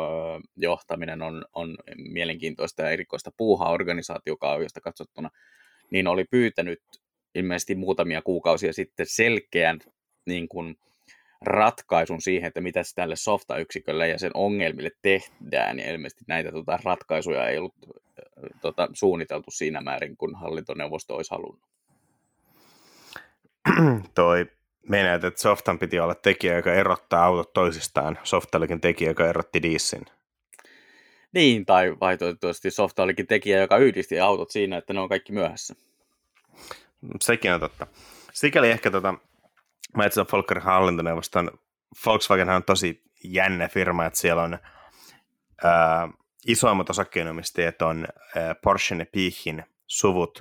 [0.56, 5.30] johtaminen on, on mielenkiintoista ja erikoista puuhaa organisaatiokaaviosta katsottuna,
[5.91, 6.82] niin oli pyytänyt
[7.36, 9.80] ilmeisesti muutamia kuukausia sitten selkeän
[10.26, 10.78] niin kuin,
[11.41, 17.50] ratkaisun siihen, että mitä tälle softa-yksikölle ja sen ongelmille tehdään, ja ilmeisesti näitä tota, ratkaisuja
[17.50, 17.76] ei ollut
[18.62, 21.70] tota, suunniteltu siinä määrin, kun hallintoneuvosto olisi halunnut.
[24.15, 24.45] Toi
[24.89, 28.19] menet, että Softan piti olla tekijä, joka erottaa autot toisistaan.
[28.24, 30.06] Softa olikin tekijä, joka erotti Diesin.
[31.34, 35.76] Niin, tai vaihtoehtoisesti Softa olikin tekijä, joka yhdisti autot siinä, että ne on kaikki myöhässä.
[37.21, 37.88] Sekin on totta.
[38.34, 39.13] Sikäli ehkä tota,
[39.97, 41.52] mä etsin Volker hallintoneuvoston,
[42.06, 44.60] Volkswagen on tosi jännä firma, että siellä on
[45.63, 46.10] ää,
[46.47, 50.39] isoimmat osakkeenomistajat on ää, Porsche ja Piechin suvut.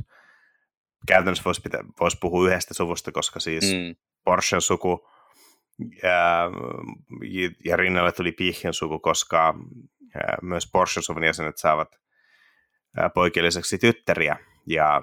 [1.07, 3.97] Käytännössä voisi, pitä, voisi puhua yhdestä suvusta, koska siis mm.
[4.25, 5.09] Porschen suku
[6.03, 6.45] ää,
[7.65, 9.55] ja rinnalle tuli Piechin suku, koska
[10.15, 12.01] ää, myös Porsche-suvun jäsenet saavat
[13.15, 14.37] poikilliseksi tyttäriä.
[14.67, 15.03] Ja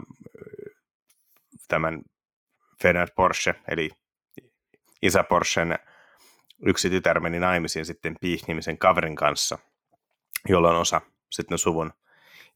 [1.68, 2.02] tämän
[2.82, 3.90] Ferdinand Porsche, eli
[5.02, 5.80] isä Porschen
[6.66, 9.58] yksi tytär meni naimisiin sitten Piih-nimisen kaverin kanssa,
[10.50, 11.94] jolloin osa sitten suvun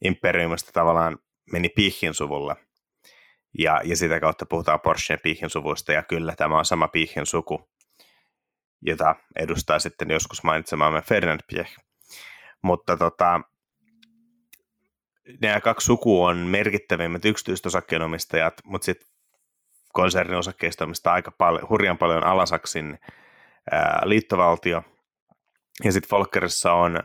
[0.03, 1.19] imperiumista tavallaan
[1.51, 2.55] meni Piihin suvulle.
[3.57, 7.69] Ja, ja sitä kautta puhutaan Porschen Piihin suvusta, ja kyllä tämä on sama Piihin suku,
[8.81, 11.77] jota edustaa sitten joskus mainitsemaamme Ferdinand Piech.
[12.61, 13.41] Mutta tota,
[15.41, 19.07] nämä kaksi sukua on merkittävimmät yksityiset osakkeenomistajat, mutta sitten
[19.93, 22.99] konsernin osakkeista omistaa aika paljon, hurjan paljon Alasaksin
[23.71, 24.83] ää, liittovaltio.
[25.83, 26.99] Ja sitten Folkerissa on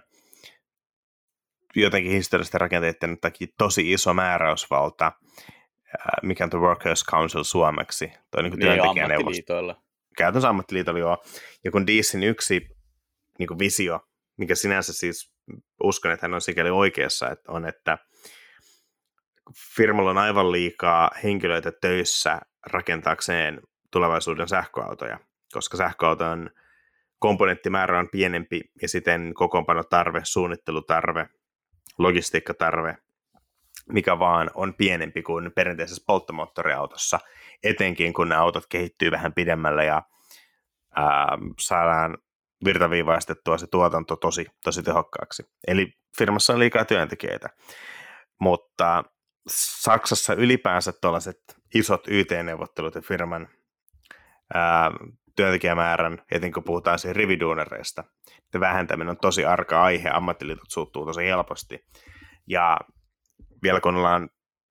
[1.77, 5.56] jotenkin historiallisten rakenteiden takia tosi iso määräysvalta, ää,
[6.23, 8.13] mikä on The Workers' Council suomeksi.
[8.31, 9.83] Toi niin niin, ammattiliitoilla.
[10.17, 11.25] Käytännössä ammattiliitoilla, joo.
[11.65, 12.69] Ja kun Deesin yksi
[13.39, 14.01] niin kuin visio,
[14.37, 15.33] mikä sinänsä siis
[15.83, 17.99] uskon, että hän on sikäli oikeassa, että on, että
[19.77, 23.61] firmalla on aivan liikaa henkilöitä töissä rakentaakseen
[23.93, 25.19] tulevaisuuden sähköautoja,
[25.53, 26.51] koska sähköauton
[27.19, 31.29] komponenttimäärä on pienempi ja siten kokoonpanotarve, suunnittelutarve,
[31.99, 32.97] logistiikkatarve,
[33.92, 37.18] mikä vaan on pienempi kuin perinteisessä polttomoottoriautossa,
[37.62, 40.03] etenkin kun nämä autot kehittyy vähän pidemmälle ja
[40.96, 42.18] ää, saadaan
[42.64, 45.42] virtaviivaistettua se tuotanto tosi, tosi tehokkaaksi.
[45.66, 47.49] Eli firmassa on liikaa työntekijöitä.
[48.40, 49.05] Mutta
[49.49, 51.38] Saksassa ylipäänsä tuollaiset
[51.75, 53.49] isot YT-neuvottelut ja firman
[54.55, 54.90] ää,
[55.37, 58.05] työntekijämäärän, etenkin kun puhutaan siihen rividuunareista,
[58.44, 61.87] että vähentäminen on tosi arka aihe, ammattiliitot suuttuu tosi helposti.
[62.46, 62.79] Ja
[63.62, 64.31] vielä kun ollaan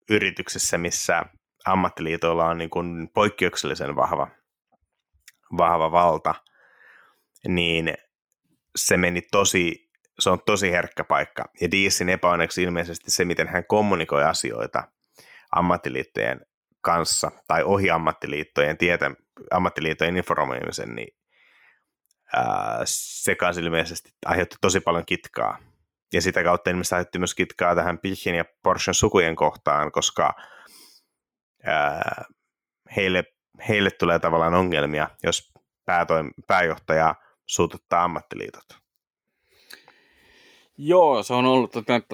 [0.09, 1.25] yrityksessä, missä
[1.65, 4.27] ammattiliitoilla on niin kuin poikkeuksellisen vahva,
[5.57, 6.35] vahva valta,
[7.47, 7.93] niin
[8.75, 11.43] se meni tosi, se on tosi herkkä paikka.
[11.61, 14.83] Ja Diisin epäonneksi ilmeisesti se, miten hän kommunikoi asioita
[15.51, 16.41] ammattiliittojen
[16.81, 19.11] kanssa tai ohi ammattiliittojen tietä,
[19.51, 21.17] ammattiliittojen informoimisen, niin
[22.35, 25.57] ää, se kanssa ilmeisesti aiheutti tosi paljon kitkaa.
[26.15, 30.33] Ja sitä kautta ilmeisesti aiheutti myös kitkaa tähän Pilchin ja Porschen sukujen kohtaan, koska
[31.63, 32.25] ää,
[32.95, 33.23] heille,
[33.67, 35.51] heille tulee tavallaan ongelmia, jos
[35.85, 38.63] päätoim, pääjohtaja suututtaa ammattiliitot.
[40.77, 41.71] Joo, se on ollut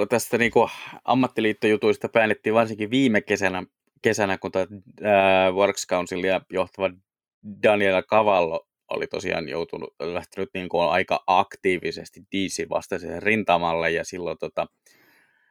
[0.09, 0.69] tästä niin kuin
[1.05, 3.63] ammattiliittojutuista päätettiin varsinkin viime kesänä,
[4.01, 4.65] kesänä kun tämä
[5.53, 6.89] Works Councilia johtava
[7.63, 14.37] Daniela Cavallo oli tosiaan joutunut, lähtenyt niin kuin aika aktiivisesti DC vastaiseen rintamalle ja silloin
[14.37, 14.67] tota,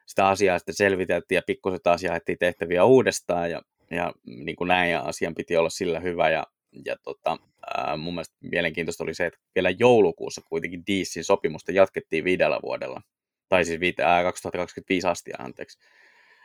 [0.05, 4.91] sitä asiaa sitten selviteltiin ja pikkuset asiaa heti tehtäviä uudestaan ja, ja niin kuin näin
[4.91, 6.43] ja asian piti olla sillä hyvä ja,
[6.85, 7.37] ja tota,
[7.77, 13.01] ää, mun mielestä mielenkiintoista oli se, että vielä joulukuussa kuitenkin DCin sopimusta jatkettiin viidellä vuodella,
[13.49, 15.79] tai siis viite, ää, 2025 asti, anteeksi,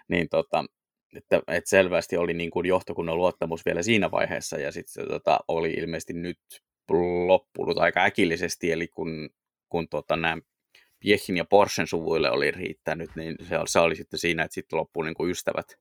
[0.08, 0.64] niin tota,
[1.16, 5.70] että, että selvästi oli niin kuin johtokunnan luottamus vielä siinä vaiheessa, ja sitten tota, oli
[5.70, 6.38] ilmeisesti nyt
[7.26, 9.30] loppunut aika äkillisesti, eli kun,
[9.68, 10.38] kun tota, nämä
[11.00, 15.02] Piechin ja Porschen suvuille oli riittänyt, niin se, se oli sitten siinä, että sitten loppuu
[15.02, 15.78] niin kuin ystävät,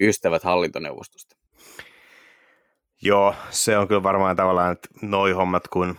[0.00, 1.36] ystävät hallintoneuvostosta.
[3.02, 5.96] Joo, se on kyllä varmaan tavallaan, että noi hommat, kun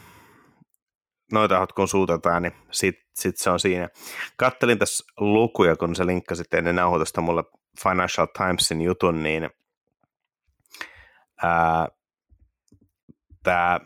[1.31, 3.89] noita tahot kun suutetaan, niin sitten sit se on siinä.
[4.37, 7.43] Kattelin tässä lukuja, kun sä linkkasit ennen nauhoitusta mulle
[7.83, 9.49] Financial Timesin jutun, niin
[13.43, 13.79] tämä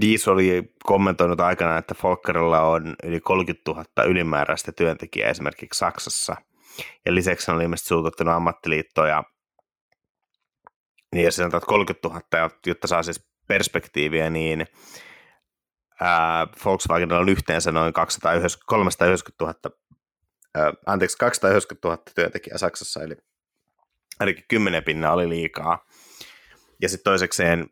[0.00, 6.36] Diis oli kommentoinut aikana, että Folkerilla on yli 30 000 ylimääräistä työntekijää esimerkiksi Saksassa.
[7.06, 9.24] Ja lisäksi on ilmeisesti suututtanut ammattiliittoja
[11.14, 14.66] niin ja se sanotaan, että 30 000, jotta saa siis perspektiiviä, niin
[16.00, 19.76] ää, Volkswagenilla on yhteensä noin 290, 390 000,
[20.54, 23.16] ää, anteeksi, 290 000 työntekijää Saksassa, eli
[24.20, 25.86] ainakin 10 pinna oli liikaa.
[26.82, 27.70] Ja sitten toisekseen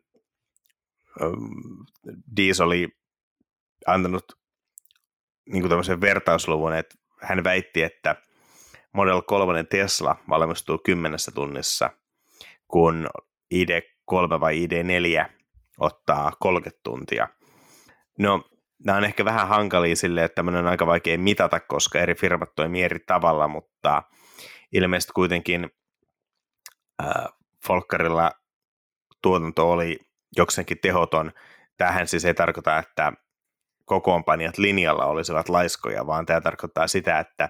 [2.37, 2.87] Diis oli
[3.87, 4.25] antanut
[5.49, 8.15] niin tämmöisen vertausluvun, että hän väitti, että
[8.93, 11.89] Model 3 Tesla valmistuu kymmenessä tunnissa,
[12.67, 13.07] kun
[13.55, 15.29] ID3 vai ID4
[15.79, 17.27] ottaa 30 tuntia.
[18.19, 18.49] No,
[18.85, 22.55] nämä on ehkä vähän hankalia sille, että tämmöinen on aika vaikea mitata, koska eri firmat
[22.55, 24.03] toimii eri tavalla, mutta
[24.71, 25.69] ilmeisesti kuitenkin
[27.03, 27.25] äh,
[27.67, 28.31] Folkkarilla
[29.21, 29.99] tuotanto oli
[30.37, 31.31] jokseenkin tehoton.
[31.77, 33.13] Tähän siis ei tarkoita, että
[33.85, 37.49] kokoonpanijat linjalla olisivat laiskoja, vaan tämä tarkoittaa sitä, että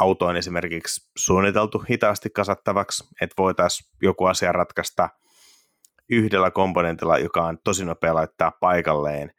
[0.00, 5.08] auto on esimerkiksi suunniteltu hitaasti kasattavaksi, että voitaisiin joku asia ratkaista
[6.10, 9.32] yhdellä komponentilla, joka on tosi nopea laittaa paikalleen,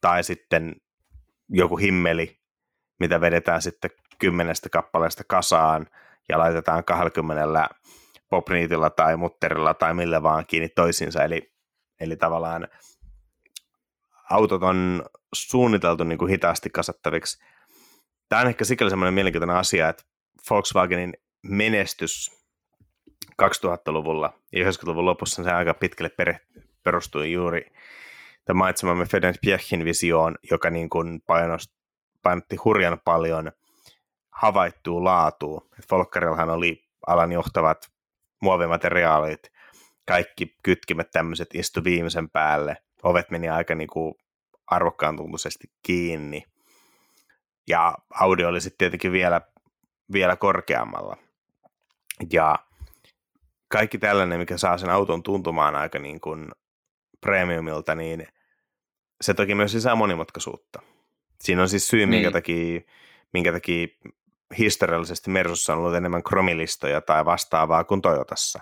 [0.00, 0.74] tai sitten
[1.48, 2.38] joku himmeli,
[3.00, 5.86] mitä vedetään sitten kymmenestä kappaleesta kasaan
[6.28, 7.68] ja laitetaan 20
[8.30, 11.24] popniitilla tai mutterilla tai millä vaan kiinni toisiinsa.
[11.24, 11.55] Eli,
[12.00, 12.68] eli tavallaan
[14.30, 15.02] autot on
[15.34, 17.44] suunniteltu niin kuin hitaasti kasattaviksi.
[18.28, 20.02] Tämä on ehkä sikäli semmoinen mielenkiintoinen asia, että
[20.50, 22.30] Volkswagenin menestys
[23.42, 26.10] 2000-luvulla ja 90-luvun lopussa se aika pitkälle
[26.82, 27.72] perustui juuri
[28.44, 31.22] tämän mainitsemamme Ferenc Piechin visioon, joka niin kuin
[32.22, 33.52] painotti hurjan paljon
[34.30, 35.60] havaittua laatua.
[35.88, 37.92] Folkkarillahan oli alan johtavat
[38.42, 39.52] muovimateriaalit,
[40.06, 44.14] kaikki kytkimet tämmöiset istu viimeisen päälle, ovet meni aika niin kuin
[44.66, 46.44] arvokkaan tuntuisesti kiinni.
[47.68, 49.40] Ja audio oli sitten tietenkin vielä,
[50.12, 51.16] vielä korkeammalla.
[52.32, 52.58] Ja
[53.68, 56.48] kaikki tällainen, mikä saa sen auton tuntumaan aika niin kuin
[57.20, 58.26] premiumilta, niin
[59.20, 60.82] se toki myös lisää monimutkaisuutta.
[61.40, 62.08] Siinä on siis syy, niin.
[62.08, 62.80] minkä takia,
[63.32, 63.86] minkä takia
[64.58, 68.60] historiallisesti Mersussa on ollut enemmän kromilistoja tai vastaavaa kuin Toyotassa.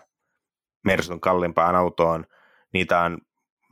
[0.85, 2.27] Mersun kalliimpaan autoon
[2.73, 3.19] niitä on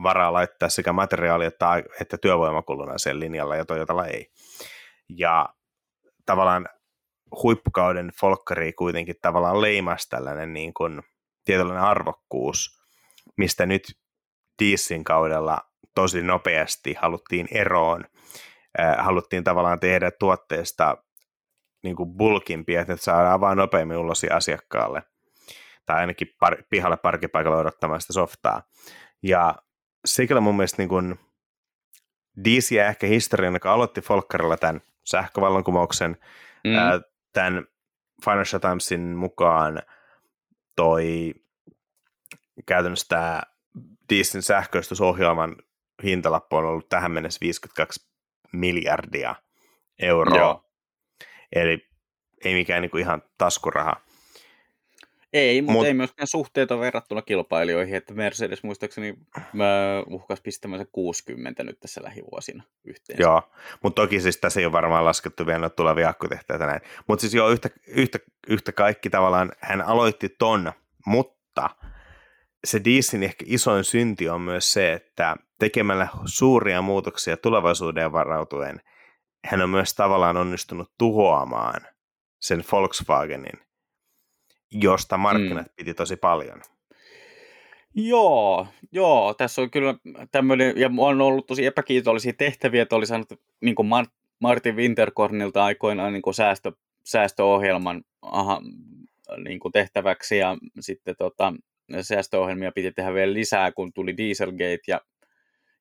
[0.03, 1.67] varaa laittaa sekä materiaali- että,
[2.01, 4.31] että työvoimakuluna sen linjalla ja Toyotalla ei.
[5.09, 5.49] Ja
[6.27, 6.69] tavallaan
[7.43, 11.03] huippukauden folkkari kuitenkin tavallaan leimasi tällainen niin kuin
[11.45, 12.83] tietynlainen arvokkuus,
[13.37, 13.83] mistä nyt
[14.59, 15.59] Diessin kaudella
[15.95, 18.05] tosi nopeasti, haluttiin eroon,
[18.81, 20.97] äh, haluttiin tavallaan tehdä tuotteesta
[21.83, 25.03] niin kuin bulkimpia, että saadaan vaan nopeammin ulos asiakkaalle,
[25.87, 28.63] tai ainakin par- pihalle parkkipaikalla odottamaan sitä softaa.
[29.23, 29.55] Ja
[30.05, 31.21] sikäli mun mielestä niin kuin
[32.45, 36.17] DC ja ehkä historian, joka aloitti Folkkarilla tämän sähkövallankumouksen,
[36.65, 36.75] mm.
[36.75, 37.01] ää,
[37.33, 37.65] tämän
[38.25, 39.83] Financial Timesin mukaan
[40.77, 41.35] toi
[42.67, 43.43] käytännössä tämä
[44.13, 45.57] DCin sähköistysohjelman
[46.05, 48.09] hintalappu on ollut tähän mennessä 52
[48.53, 49.35] miljardia
[49.99, 50.39] euroa.
[50.39, 50.65] Joo.
[51.53, 51.89] Eli
[52.45, 54.01] ei mikään niin kuin ihan taskuraha.
[55.33, 55.87] Ei, mutta Mut...
[55.87, 59.15] ei myöskään suhteita verrattuna kilpailijoihin, että Mercedes muistaakseni
[59.53, 63.23] mä uhkas pistämänsä 60 nyt tässä lähivuosina yhteensä.
[63.23, 63.43] Joo,
[63.83, 66.81] mutta toki siis tässä ei ole varmaan laskettu vielä tulevia akkutehtäitä näin.
[67.07, 68.19] Mutta siis joo, yhtä, yhtä,
[68.49, 70.73] yhtä kaikki tavallaan hän aloitti ton,
[71.07, 71.71] mutta
[72.65, 78.81] se Diesin ehkä isoin synti on myös se, että tekemällä suuria muutoksia tulevaisuuden varautuen,
[79.45, 81.81] hän on myös tavallaan onnistunut tuhoamaan
[82.41, 83.61] sen Volkswagenin–
[84.73, 85.73] josta markkinat mm.
[85.77, 86.63] piti tosi paljon.
[87.95, 89.95] Joo, joo, tässä on kyllä
[90.31, 93.89] tämmöinen, ja on ollut tosi epäkiitollisia tehtäviä, että oli saanut niin kuin
[94.41, 96.73] Martin Winterkornilta aikoinaan niin kuin säästö,
[97.05, 98.63] säästöohjelman aha,
[99.45, 101.55] niin kuin tehtäväksi, ja sitten tota,
[102.01, 105.01] säästöohjelmia piti tehdä vielä lisää, kun tuli Dieselgate, ja,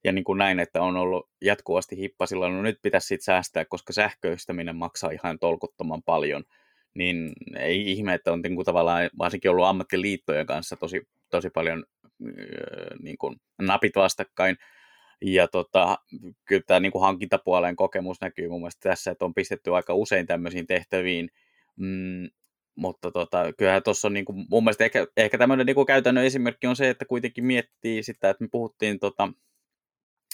[0.04, 3.94] ja niin kuin näin, että on ollut jatkuvasti hippasilla, no nyt pitäisi sitten säästää, koska
[3.94, 6.44] sähköistäminen maksaa ihan tolkuttoman paljon–
[6.94, 11.86] niin ei ihme, että on niin kuin tavallaan varsinkin ollut ammattiliittojen kanssa tosi, tosi paljon
[13.00, 14.58] niin kuin napit vastakkain.
[15.22, 15.98] Ja tota,
[16.46, 20.28] kyllä tämä niin kuin hankintapuolen kokemus näkyy mun mielestä tässä, että on pistetty aika usein
[20.28, 21.30] tämmöisiin tehtäviin,
[21.76, 22.30] mm,
[22.76, 26.26] mutta tota, kyllähän tuossa on niin kuin, mun mielestä ehkä, ehkä tämmöinen niin kuin käytännön
[26.26, 29.34] esimerkki on se, että kuitenkin miettii sitä, että me puhuttiin tota,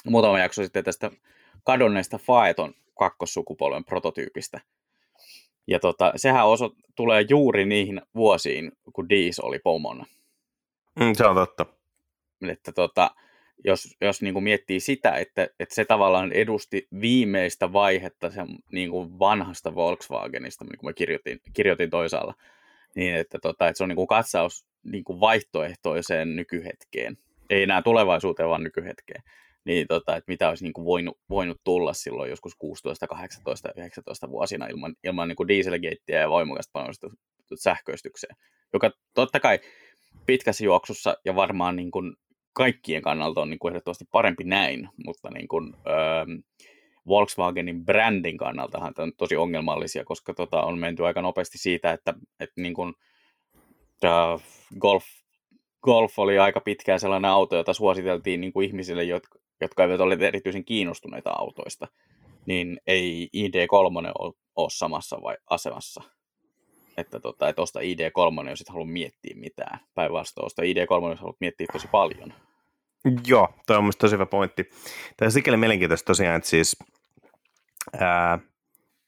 [0.05, 1.11] muutama jakso sitten tästä
[1.63, 4.61] kadonneesta Faeton kakkossukupolven prototyypistä,
[5.67, 10.06] ja tota, sehän oso tulee juuri niihin vuosiin, kun Dees oli pomona.
[10.99, 11.65] Mm, se on totta.
[12.49, 13.12] Että tota,
[13.63, 18.89] jos, jos niin kuin miettii sitä, että, että se tavallaan edusti viimeistä vaihetta sen niin
[18.89, 22.34] kuin vanhasta Volkswagenista, niin kuin mä kirjoitin, kirjoitin toisaalla,
[22.95, 27.17] niin että, tota, että se on niin kuin katsaus niin kuin vaihtoehtoiseen nykyhetkeen.
[27.49, 29.23] Ei enää tulevaisuuteen, vaan nykyhetkeen
[29.67, 34.30] niin tota, että mitä olisi niin kuin voinut, voinut tulla silloin joskus 16, 18, 19
[34.30, 35.49] vuosina ilman, ilman niin kuin
[36.08, 37.17] ja voimakasta panostusta
[37.56, 38.36] sähköistykseen,
[38.73, 39.60] joka totta kai
[40.25, 42.15] pitkässä juoksussa ja varmaan niin kuin
[42.53, 46.25] kaikkien kannalta on niin kuin ehdottomasti parempi näin, mutta niin kuin, öö,
[47.08, 52.13] Volkswagenin brändin kannaltahan tämä on tosi ongelmallisia, koska tota, on menty aika nopeasti siitä, että,
[52.39, 52.93] että niin kuin,
[54.80, 55.03] Golf,
[55.84, 60.17] Golf oli aika pitkään sellainen auto, jota suositeltiin niin kuin ihmisille, jotka, jotka eivät ole
[60.21, 61.87] erityisen kiinnostuneita autoista,
[62.45, 64.11] niin ei ID3
[64.55, 66.03] ole, samassa vai asemassa.
[66.97, 69.79] Että, tota, että osta ID3, jos et halua miettiä mitään.
[69.95, 72.33] Päinvastoin osta ID3, jos haluat miettiä tosi paljon.
[73.27, 74.63] Joo, toi on mielestäni tosi hyvä pointti.
[75.17, 76.77] Tämä on sikäli mielenkiintoista tosiaan, että siis
[77.99, 78.39] ää,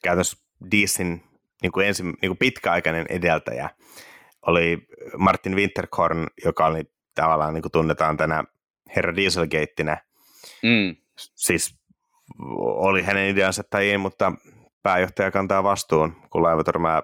[0.04, 0.38] käytännössä
[0.72, 1.24] Diesin
[1.62, 3.70] niin kuin ensin, niin kuin pitkäaikainen edeltäjä
[4.48, 6.84] oli Martin Winterkorn, joka oli
[7.16, 8.44] tavallaan niin kuin tunnetaan tänä
[8.96, 9.98] herra Dieselgateina,
[10.64, 10.96] Mm.
[11.18, 11.76] Siis
[12.60, 14.32] oli hänen ideansa tai ei, mutta
[14.84, 17.04] pääjohtaja kantaa vastuun, kun laiva törmää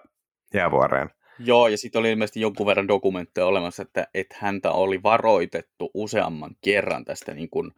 [0.54, 1.10] jäävuoreen.
[1.39, 6.56] Joo, ja sitten oli ilmeisesti jonkun verran dokumentteja olemassa, että, että häntä oli varoitettu useamman
[6.62, 7.71] kerran tästä niin kuin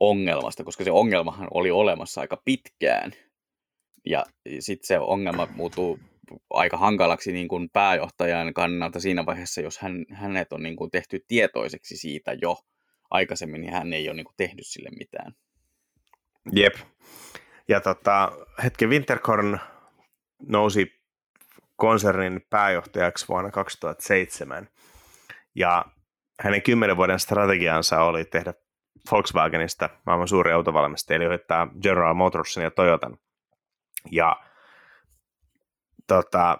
[0.00, 3.12] ongelmasta, koska se ongelmahan oli olemassa aika pitkään.
[4.06, 4.24] Ja
[4.60, 5.98] sitten se ongelma muuttuu
[6.50, 11.24] aika hankalaksi niin kuin pääjohtajan kannalta siinä vaiheessa, jos hän, hänet on niin kuin tehty
[11.28, 12.56] tietoiseksi siitä jo,
[13.10, 15.32] aikaisemmin, niin hän ei ole niin kuin tehnyt sille mitään.
[16.52, 16.74] Jep.
[17.68, 18.32] Ja tota,
[18.64, 19.58] hetken Winterkorn
[20.48, 21.02] nousi
[21.76, 24.68] konsernin pääjohtajaksi vuonna 2007.
[25.54, 25.84] Ja
[26.40, 28.54] hänen kymmenen vuoden strategiansa oli tehdä
[29.10, 33.18] Volkswagenista maailman suuri autovalmistaja, eli ohittaa General Motorsin ja Toyotan.
[34.10, 34.36] Ja
[36.06, 36.58] tota,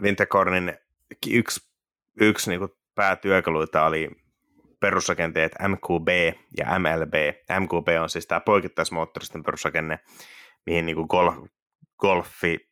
[0.00, 0.78] Winterkornin
[1.30, 1.70] yksi,
[2.20, 4.10] yksi niin kuin päätyökaluita oli
[4.80, 6.08] perusrakenteet MQB
[6.58, 7.14] ja MLB.
[7.60, 9.98] MQB on siis tämä poikittaismoottoristen perusrakenne,
[10.66, 11.34] mihin niin golf,
[11.98, 12.70] golfi,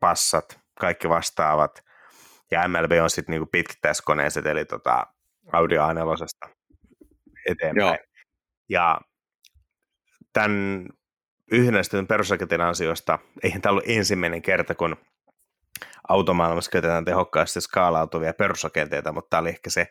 [0.00, 1.84] passat, kaikki vastaavat.
[2.50, 5.06] Ja MLB on sitten niin pitkittäiskoneet, eli tota
[5.52, 6.48] Audi A4
[7.46, 7.86] eteenpäin.
[7.86, 7.96] Joo.
[8.68, 9.00] Ja
[10.32, 10.88] tämän
[11.52, 14.96] yhdennästyn perusrakenteen ansiosta, eihän tämä ollut ensimmäinen kerta, kun
[16.08, 19.90] automaailmassa käytetään tehokkaasti skaalautuvia perusrakenteita, mutta tämä oli ehkä se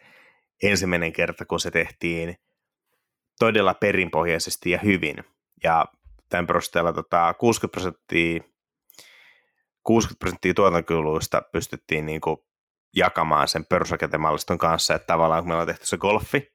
[0.63, 2.35] ensimmäinen kerta, kun se tehtiin
[3.39, 5.15] todella perinpohjaisesti ja hyvin.
[5.63, 5.85] Ja
[6.29, 8.39] tämän perusteella tota, 60 prosenttia
[9.83, 12.37] 60 prosenttia tuotantokuluista pystyttiin niin kuin
[12.95, 16.53] jakamaan sen perusrakentemalliston kanssa, että tavallaan kun meillä on tehty se golfi,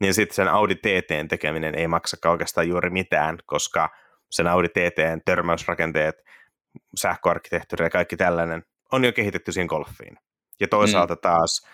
[0.00, 3.88] niin sitten sen Audi TTn tekeminen ei maksa oikeastaan juuri mitään, koska
[4.30, 6.14] sen Audi TTn törmäysrakenteet,
[6.96, 8.62] sähköarkkitehtuuri ja kaikki tällainen
[8.92, 10.16] on jo kehitetty siihen golfiin.
[10.60, 11.20] Ja toisaalta mm.
[11.20, 11.66] taas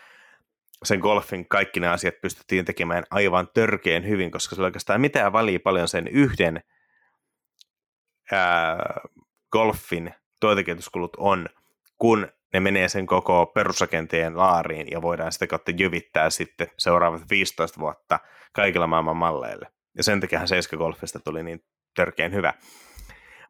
[0.84, 5.58] sen golfin kaikki ne asiat pystyttiin tekemään aivan törkeen hyvin, koska se oikeastaan mitään valii
[5.58, 6.60] paljon sen yhden
[8.32, 9.00] ää,
[9.52, 11.48] golfin tuotekehityskulut on,
[11.98, 17.80] kun ne menee sen koko perusrakenteen laariin ja voidaan sitä kautta jyvittää sitten seuraavat 15
[17.80, 18.18] vuotta
[18.52, 19.66] kaikilla maailman malleille.
[19.96, 21.64] Ja sen takia 7 Golfista tuli niin
[21.96, 22.54] törkeän hyvä.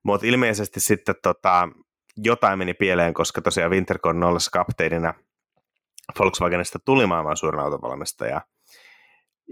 [0.03, 1.69] Mutta ilmeisesti sitten tota,
[2.17, 5.15] jotain meni pieleen, koska tosiaan Winterkorn ollessa kapteenina
[6.19, 8.41] Volkswagenista tuli maailman suurin autovalmistaja,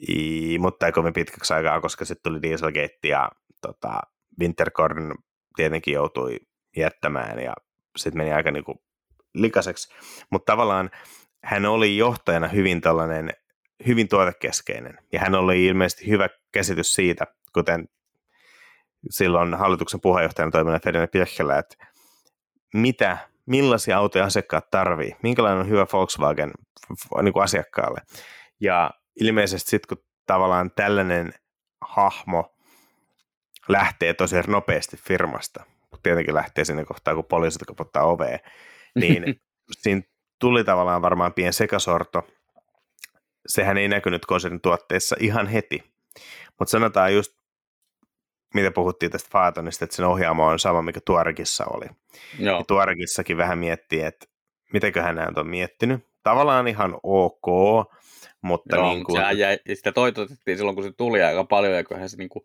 [0.09, 3.30] I, mutta ei kovin pitkäksi aikaa, koska sitten tuli Dieselgate ja
[3.62, 4.00] tota,
[4.40, 5.14] Winterkorn
[5.57, 6.36] tietenkin joutui
[6.76, 7.54] jättämään ja
[7.96, 8.82] sitten meni aika niinku
[9.34, 9.94] likaiseksi,
[10.30, 10.90] mutta tavallaan
[11.44, 13.30] hän oli johtajana hyvin tällainen,
[13.86, 17.88] hyvin tuotekeskeinen, ja hän oli ilmeisesti hyvä käsitys siitä, kuten
[19.11, 21.86] silloin hallituksen puheenjohtajana toiminut Ferdinand Pirchellä, että
[22.74, 26.53] mitä, millaisia autoja asiakkaat tarvii, minkälainen on hyvä Volkswagen
[27.22, 28.01] niin kuin asiakkaalle.
[28.61, 28.90] Ja
[29.20, 31.32] ilmeisesti sitten, kun tavallaan tällainen
[31.80, 32.57] hahmo
[33.68, 35.64] lähtee tosi nopeasti firmasta,
[36.03, 38.38] tietenkin lähtee sinne kohtaan, kun poliisit kapottaa ovea,
[38.94, 39.24] niin
[39.82, 40.03] siinä
[40.38, 42.26] tuli tavallaan varmaan pien sekasorto.
[43.47, 45.82] Sehän ei näkynyt konsernin tuotteissa ihan heti,
[46.59, 47.36] mutta sanotaan just,
[48.57, 51.86] mitä puhuttiin tästä Faatonista, että sen ohjaamo on sama, mikä Tuorekissa oli.
[52.38, 52.59] Joo.
[52.59, 54.26] Ja Tuorekissakin vähän miettii, että
[54.72, 56.07] mitenköhän nämä on miettinyt.
[56.22, 57.46] Tavallaan ihan ok,
[58.42, 59.16] mutta Joo, niin kuin...
[59.16, 62.44] sehän jäi, sitä toitotettiin silloin, kun se tuli aika paljon, ja kyllähän se niin kuin,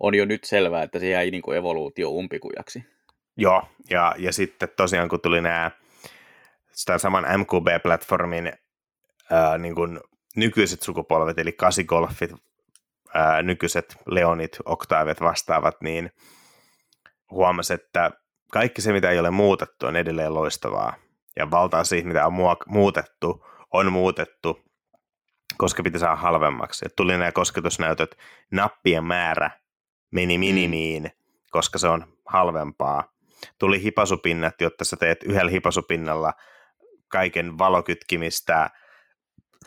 [0.00, 2.84] on jo nyt selvää, että se jäi niin kuin evoluutio umpikujaksi.
[3.36, 5.70] Joo, ja, ja sitten tosiaan kun tuli nämä
[6.72, 8.52] sitä saman MQB-platformin
[9.30, 10.00] ää, niin kuin
[10.36, 12.30] nykyiset sukupolvet, eli kasigolfit,
[13.14, 16.10] ää, nykyiset Leonit, Octavet vastaavat, niin
[17.30, 18.10] huomasi, että
[18.52, 20.94] kaikki se, mitä ei ole muutettu, on edelleen loistavaa.
[21.36, 22.32] Ja valtaa siitä, mitä on
[22.66, 24.64] muutettu, on muutettu,
[25.56, 26.86] koska pitää saada halvemmaksi.
[26.86, 28.16] Et tuli nämä kosketusnäytöt,
[28.50, 29.50] nappien määrä
[30.10, 30.40] meni mm.
[30.40, 31.10] minimiin,
[31.50, 33.04] koska se on halvempaa.
[33.58, 36.32] Tuli hipasupinnat, jotta sä teet yhdellä hipasupinnalla
[37.08, 38.70] kaiken valokytkimistä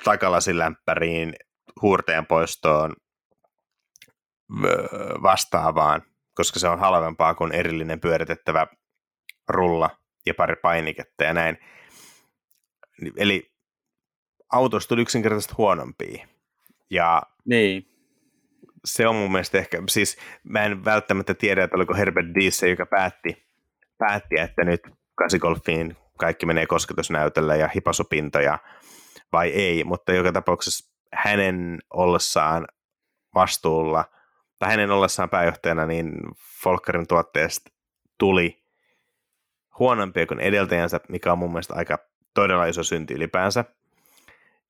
[0.03, 1.35] takalasilämpäriin,
[1.81, 2.93] huurteen poistoon
[5.23, 6.01] vastaavaan,
[6.33, 8.67] koska se on halvempaa kuin erillinen pyöritettävä
[9.49, 9.89] rulla
[10.25, 11.57] ja pari painiketta ja näin.
[13.17, 13.51] Eli
[14.51, 16.27] autosta tuli yksinkertaisesti huonompia.
[16.89, 17.87] Ja niin.
[18.85, 22.85] se on mun mielestä ehkä, siis mä en välttämättä tiedä, että oliko Herbert Diess joka
[22.85, 23.45] päätti,
[23.97, 24.81] päätti, että nyt
[25.15, 28.59] kasigolfiin kaikki menee kosketusnäytölle ja hipasupintoja
[29.31, 32.67] vai ei, mutta joka tapauksessa hänen ollessaan
[33.35, 34.05] vastuulla
[34.63, 36.13] tai hänen ollessaan pääjohtajana, niin
[36.63, 37.71] Folkerin tuotteesta
[38.17, 38.63] tuli
[39.79, 41.97] huonompia kuin edeltäjänsä, mikä on mun mielestä aika
[42.33, 43.65] todella iso synti ylipäänsä.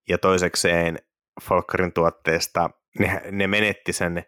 [0.09, 0.99] Ja toisekseen
[1.41, 2.69] Folkerin tuotteesta
[2.99, 4.23] ne, ne menetti sen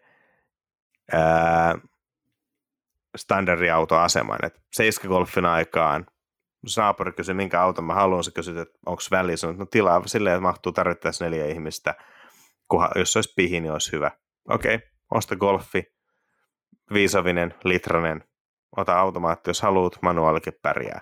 [1.12, 1.78] ää,
[3.16, 4.38] standardiautoaseman.
[4.42, 6.06] Et Seiska-golfin aikaan
[6.76, 10.02] naapuri kysyi, minkä auton mä haluan, se kysyi, että onko väliä, sanoin, että no tilaa
[10.06, 11.94] silleen, että mahtuu tarvittaessa neljä ihmistä,
[12.68, 14.10] kunhan, jos olisi pihi, niin olisi hyvä.
[14.48, 15.84] Okei, okay, osta golfi,
[16.92, 18.24] viisavinen, litranen,
[18.76, 21.00] ota automaatti, jos haluat, manuaalikin pärjää.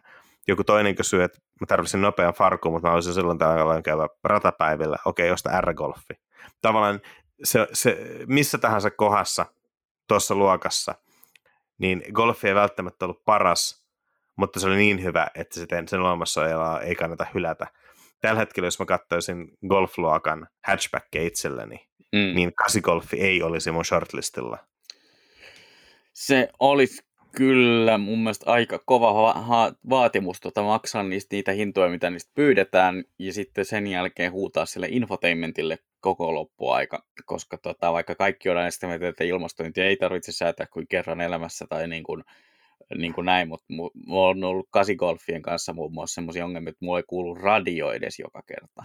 [0.48, 4.96] Joku toinen kysyy, että mä tarvitsin nopean farkun, mutta mä olisin silloin tällä käydä ratapäivillä.
[5.04, 6.14] Okei, osta R-golfi.
[6.62, 7.00] Tavallaan
[7.44, 9.46] se, se, missä tahansa kohdassa
[10.08, 10.94] tuossa luokassa,
[11.78, 13.86] niin golfi ei välttämättä ollut paras,
[14.36, 17.66] mutta se oli niin hyvä, että sen olemassaoloa ei kannata hylätä.
[18.24, 21.76] Tällä hetkellä, jos mä katsoisin golfluokan hatchbackia itselleni,
[22.12, 22.34] mm.
[22.34, 24.58] niin kasigolfi ei olisi mun shortlistilla.
[26.12, 27.02] Se olisi
[27.36, 33.04] kyllä mun mielestä aika kova va- vaatimus tota, maksaa niistä niitä hintoja, mitä niistä pyydetään,
[33.18, 38.86] ja sitten sen jälkeen huutaa sille infotainmentille koko loppuaika, koska tota, vaikka kaikki on näistä
[38.86, 42.24] mieltä, että ilmastointia ei tarvitse säätää kuin kerran elämässä tai niin kuin
[42.94, 43.66] niin kuin näin, mutta
[44.06, 48.18] mulla on ollut kasigolfien kanssa muun muassa sellaisia ongelmia, että mulla ei kuulu radio edes
[48.18, 48.84] joka kerta.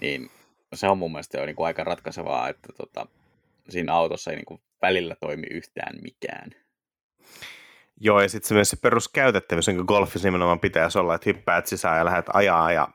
[0.00, 0.30] Niin
[0.74, 3.06] se on mun mielestä jo niin kuin aika ratkaisevaa, että tota,
[3.68, 6.50] siinä autossa ei niin kuin välillä toimi yhtään mikään.
[8.00, 11.98] Joo, ja sitten se myös se peruskäytettävyys, niin golfissa nimenomaan pitäisi olla, että hyppäät sisään
[11.98, 12.88] ja lähdet ajaa, ja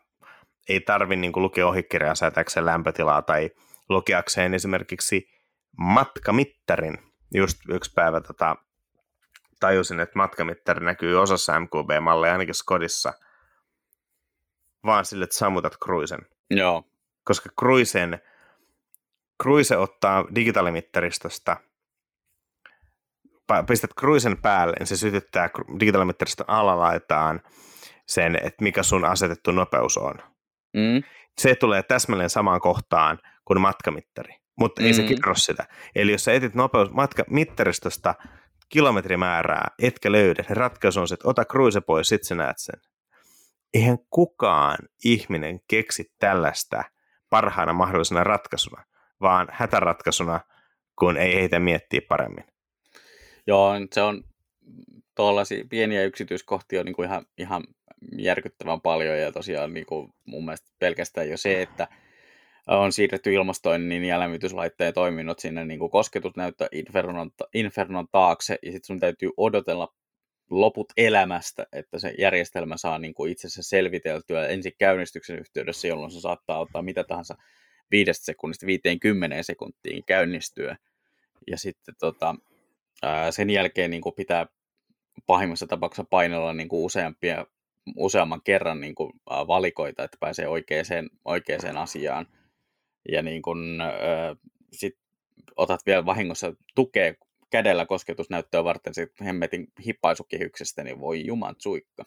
[0.69, 3.49] ei tarvi niin kuin lukea ohikirjaa säätäkseen lämpötilaa tai
[3.89, 5.29] lukeakseen esimerkiksi
[5.77, 6.97] matkamittarin.
[7.33, 8.55] Just yksi päivä tota,
[9.63, 13.13] tajusin, että matkamittari näkyy osassa MQB-malleja, ainakin Skodissa,
[14.85, 16.19] vaan sille, että sammutat Cruisen.
[16.49, 16.83] Joo.
[17.23, 18.21] Koska Cruisen,
[19.43, 21.57] Cruise ottaa digitaalimittaristosta,
[23.67, 25.49] pistät Cruisen päälle, niin se sytyttää
[25.79, 27.41] digitaalimittariston alalaitaan
[28.07, 30.15] sen, että mikä sun asetettu nopeus on.
[30.73, 31.03] Mm.
[31.37, 34.87] Se tulee täsmälleen samaan kohtaan kuin matkamittari, mutta mm.
[34.87, 35.07] ei se mm.
[35.07, 35.67] kerro sitä.
[35.95, 38.15] Eli jos sä etit nopeus matkamittaristosta
[38.73, 42.81] kilometrimäärää, etkä löydä, niin ratkaisu on se, että ota cruise pois, sit sä näet sen.
[43.73, 46.83] Eihän kukaan ihminen keksi tällaista
[47.29, 48.83] parhaana mahdollisena ratkaisuna,
[49.21, 50.39] vaan hätäratkaisuna,
[50.99, 52.43] kun ei heitä miettiä paremmin.
[53.47, 54.23] Joo, se on
[55.15, 57.63] tuollaisia pieniä yksityiskohtia niin kuin ihan, ihan
[58.17, 61.87] järkyttävän paljon ja tosiaan niin kuin mun mielestä pelkästään jo se, että
[62.67, 68.87] on siirretty ilmastoinnin ja lämmityslaitteen toiminnot sinne niin kuin kosketusnäyttö Infernon, Infernon taakse ja sitten
[68.87, 69.93] sun täytyy odotella
[70.49, 76.19] loput elämästä, että se järjestelmä saa niin kuin itsensä selviteltyä ensin käynnistyksen yhteydessä, jolloin se
[76.19, 77.35] saattaa ottaa mitä tahansa
[77.91, 80.77] viidestä sekunnista 50 sekuntiin käynnistyä.
[81.47, 82.35] Ja sitten tota,
[83.03, 84.47] ää, sen jälkeen niin kuin pitää
[85.27, 87.45] pahimmassa tapauksessa painella niin kuin useampia,
[87.95, 92.27] useamman kerran niin kuin, ää, valikoita, että pääsee oikeaan, oikeaan asiaan.
[93.11, 94.35] Ja niin kuin, ää,
[94.71, 94.97] sit
[95.55, 97.13] otat vielä vahingossa tukea
[97.49, 102.05] kädellä kosketusnäyttöä varten sit hemmetin hippaisukehyksestä, niin voi juman suikka.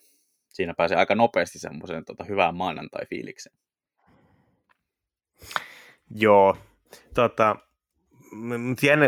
[0.48, 3.56] Siinä pääsee aika nopeasti semmoisen tota, hyvään maanantai-fiilikseen.
[6.10, 6.56] Joo,
[7.14, 7.56] tota,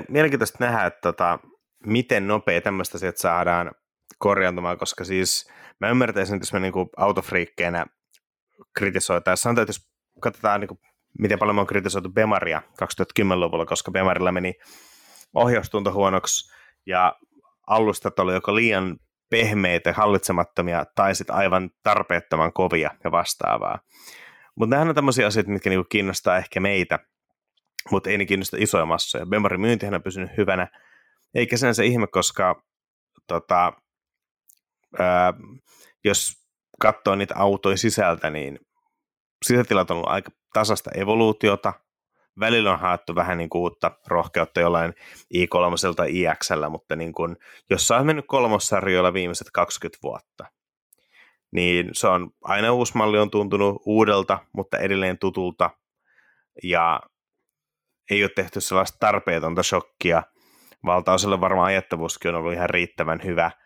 [0.08, 1.38] mielenkiintoista nähdä, että tota,
[1.86, 3.72] miten nopea tämmöistä asiat saadaan
[4.18, 7.86] korjaantumaan, koska siis mä ymmärtäisin, että jos me niinku autofriikkeinä
[8.78, 9.88] kritisoitaisiin, sanotaan, että jos
[10.20, 10.80] katsotaan niinku,
[11.18, 14.54] miten paljon me on kritisoitu Bemaria 2010-luvulla, koska Bemarilla meni
[15.34, 16.52] ohjaustunto huonoksi
[16.86, 17.16] ja
[17.66, 18.96] alustat oli joko liian
[19.30, 23.78] pehmeitä, hallitsemattomia tai sitten aivan tarpeettoman kovia ja vastaavaa.
[24.54, 26.98] Mutta nämä on tämmöisiä asioita, mitkä niinku kiinnostaa ehkä meitä,
[27.90, 29.26] mutta ei ne kiinnosta isoja massoja.
[29.26, 30.68] Bemarin myyntihän on pysynyt hyvänä,
[31.34, 32.62] eikä sen se ihme, koska
[33.26, 33.72] tota,
[34.98, 35.34] ää,
[36.04, 36.32] jos
[36.80, 38.58] katsoo niitä autoja sisältä, niin
[39.44, 41.72] sisätilat on ollut aika tasasta evoluutiota.
[42.40, 44.94] Välillä on haettu vähän niin kuin uutta rohkeutta jollain
[45.34, 47.36] i3 tai iX, mutta niin kuin,
[47.70, 50.44] jos sä oot mennyt kolmossarjoilla viimeiset 20 vuotta,
[51.52, 55.70] niin se on aina uusi malli on tuntunut uudelta, mutta edelleen tutulta,
[56.62, 57.00] ja
[58.10, 60.22] ei ole tehty sellaista tarpeetonta shokkia.
[60.84, 63.50] Valtaoselle varmaan ajattavuuskin on ollut ihan riittävän hyvä–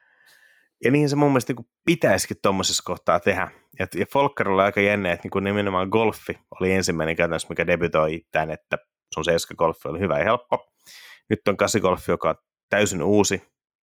[0.84, 3.50] ja niin se mun mielestä niin pitäisikin tuommoisessa kohtaa tehdä.
[3.78, 8.20] Ja, ja Folker oli aika jännä, että niin nimenomaan golfi oli ensimmäinen käytännössä, mikä debytoi
[8.30, 8.78] tämän, että
[9.14, 10.72] sun 7 golfi oli hyvä ja helppo.
[11.30, 12.34] Nyt on 8 golfi, joka on
[12.70, 13.42] täysin uusi.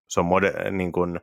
[0.09, 1.19] Se on mode, niin kuin,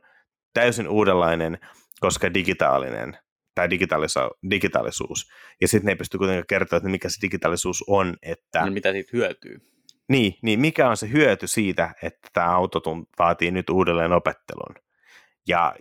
[0.53, 1.57] täysin uudenlainen,
[1.99, 3.17] koska digitaalinen
[3.55, 5.27] tai digitaalisa- digitaalisuus.
[5.61, 8.15] Ja sitten ne ei pysty kuitenkaan kertoa, että mikä se digitaalisuus on.
[8.21, 8.65] Että...
[8.65, 9.57] No, mitä siitä hyötyy?
[10.09, 12.81] Niin, niin, mikä on se hyöty siitä, että tämä auto
[13.19, 14.86] vaatii nyt uudelleen opettelun.
[15.47, 15.75] Ja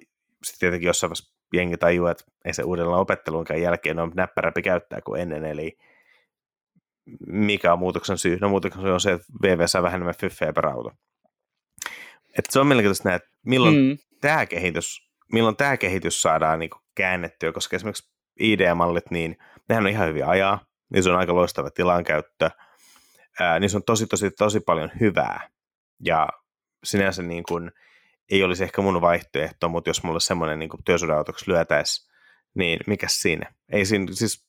[0.44, 5.00] sitten tietenkin jossain vaiheessa jengi tajuaa, että ei se uudella opettelunkaan jälkeen ole näppärämpi käyttää
[5.00, 5.78] kuin ennen, eli
[7.26, 8.38] mikä on muutoksen syy?
[8.40, 10.92] No muutoksen syy on se, että VV saa vähän enemmän fyffejä per auto.
[12.38, 13.96] Että se on mielenkiintoista nähdä, että milloin mm.
[14.20, 19.36] tämä kehitys, milloin tämä kehitys saadaan niin käännettyä, koska esimerkiksi ID-mallit, niin
[19.68, 22.50] nehän on ihan hyvin ajaa, niissä on aika loistava tilankäyttö,
[23.40, 25.48] ää, niissä on tosi, tosi, tosi paljon hyvää,
[26.04, 26.28] ja
[26.84, 27.72] sinänsä niin kuin,
[28.30, 32.10] ei olisi ehkä mun vaihtoehto, mutta jos mulla semmoinen niin työsuhdeautoksi lyötäisi,
[32.54, 33.54] niin mikä siinä?
[33.72, 34.46] Ei siinä, siis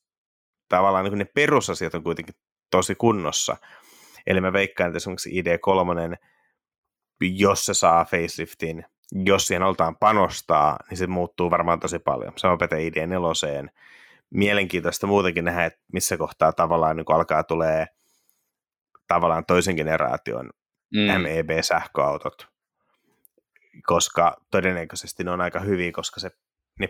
[0.68, 2.34] tavallaan niin ne perusasiat on kuitenkin
[2.70, 3.56] tosi kunnossa.
[4.26, 6.16] Eli mä veikkaan, että esimerkiksi ID3,
[7.20, 12.32] jos se saa faceliftin, jos siihen oltaan panostaa, niin se muuttuu varmaan tosi paljon.
[12.36, 13.68] Sama pätee ID4.
[14.30, 17.86] Mielenkiintoista muutenkin nähdä, että missä kohtaa tavallaan niin alkaa tulee
[19.06, 20.50] tavallaan toisen generaation
[20.94, 21.22] mm.
[21.22, 22.48] MEB-sähköautot,
[23.86, 26.30] koska todennäköisesti ne on aika hyviä, koska se,
[26.78, 26.88] ne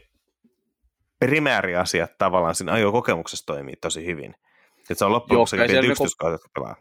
[1.21, 4.35] primääriasiat tavallaan siinä ajokokemuksessa toimii tosi hyvin.
[4.79, 6.77] Että se on loppujen lopuksi niinku- yksityiskohtia, jotka pelaa.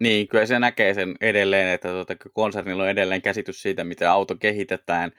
[0.00, 4.36] Niin, kyllä se näkee sen edelleen, että tuota, konsernilla on edelleen käsitys siitä, miten auto
[4.36, 5.12] kehitetään,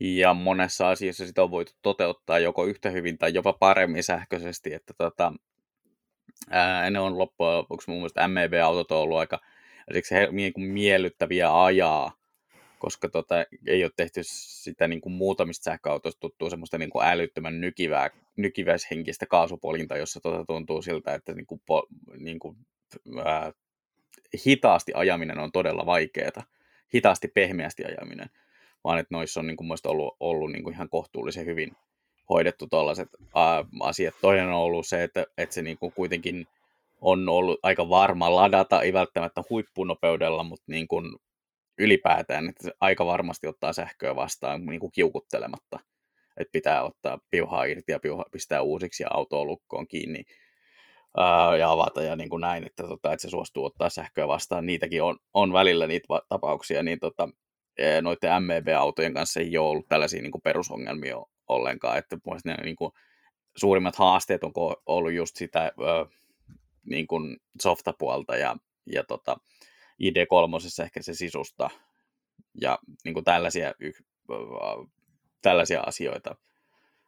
[0.00, 4.94] ja monessa asiassa sitä on voitu toteuttaa joko yhtä hyvin tai jopa paremmin sähköisesti, että
[4.98, 5.32] tota,
[6.50, 9.40] ää, ne on loppujen lopuksi mun mielestä MEB-autot on ollut aika
[9.92, 12.12] siksi he, niin kuin miellyttäviä ajaa,
[12.78, 13.34] koska tota,
[13.66, 19.26] ei ole tehty sitä niin kuin muutamista sähköautoista tuttua semmoista niin kuin älyttömän nykivää, nykiväishenkistä
[19.26, 21.60] kaasupolinta, jossa tota tuntuu siltä, että niin kuin,
[22.18, 22.56] niin kuin,
[23.24, 23.52] ää,
[24.46, 26.42] hitaasti ajaminen on todella vaikeaa,
[26.94, 28.30] hitaasti pehmeästi ajaminen,
[28.84, 31.76] vaan että noissa on niin kuin ollut, ollut niin kuin ihan kohtuullisen hyvin
[32.30, 33.08] hoidettu tällaiset
[33.80, 34.14] asiat.
[34.20, 36.46] Toinen on ollut se, että, että se niin kuin kuitenkin
[37.00, 41.16] on ollut aika varma ladata, ei välttämättä huippunopeudella, mutta niin kuin
[41.78, 45.78] ylipäätään, että aika varmasti ottaa sähköä vastaan niin kuin kiukuttelematta.
[46.36, 50.24] Että pitää ottaa piuhaa irti ja piuha pistää uusiksi ja autoa lukkoon kiinni
[51.16, 54.66] ää, ja avata ja niin kuin näin, että, tota, että se suostuu ottaa sähköä vastaan.
[54.66, 57.28] Niitäkin on, on välillä niitä tapauksia, niin tota,
[57.78, 61.16] e, noiden MEB-autojen kanssa ei ole ollut tällaisia niin kuin perusongelmia
[61.48, 61.98] ollenkaan.
[61.98, 62.92] Että ne niin kuin,
[63.56, 64.52] suurimmat haasteet on
[64.86, 65.72] ollut just sitä ää,
[66.86, 68.56] niin kuin softapuolta ja,
[68.92, 69.36] ja tota,
[70.02, 71.70] ID3 ehkä se sisusta
[72.60, 73.72] ja niin kuin tällaisia,
[75.42, 76.36] tällaisia asioita.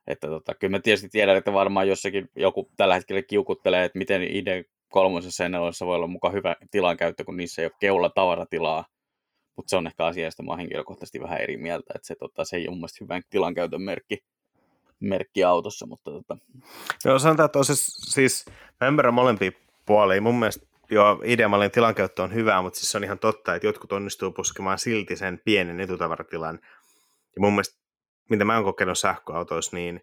[0.07, 4.23] Että tota, kyllä mä tietysti tiedän, että varmaan jossakin joku tällä hetkellä kiukuttelee, että miten
[4.23, 8.85] ID kolmosessa ennäloissa voi olla mukaan hyvä tilankäyttö, kun niissä ei ole keula tavaratilaa,
[9.57, 12.45] mutta se on ehkä asia, josta mä oon henkilökohtaisesti vähän eri mieltä, että se, tota,
[12.45, 14.19] se ei ole mun mielestä hyvän tilankäytön merkki,
[15.01, 16.39] merkki autossa, mutta tota...
[17.05, 18.45] Joo, sanotaan, että on se, siis,
[18.81, 19.51] mä ymmärrän molempia
[19.87, 20.21] puolia.
[20.21, 23.93] Mun mielestä joo, ideamallin tilankäyttö on hyvä, mutta siis se on ihan totta, että jotkut
[23.93, 26.59] onnistuu puskemaan silti sen pienen etutavaratilan.
[27.37, 27.79] Ja mun mielestä,
[28.31, 30.01] mitä mä oon kokenut sähköautoissa, niin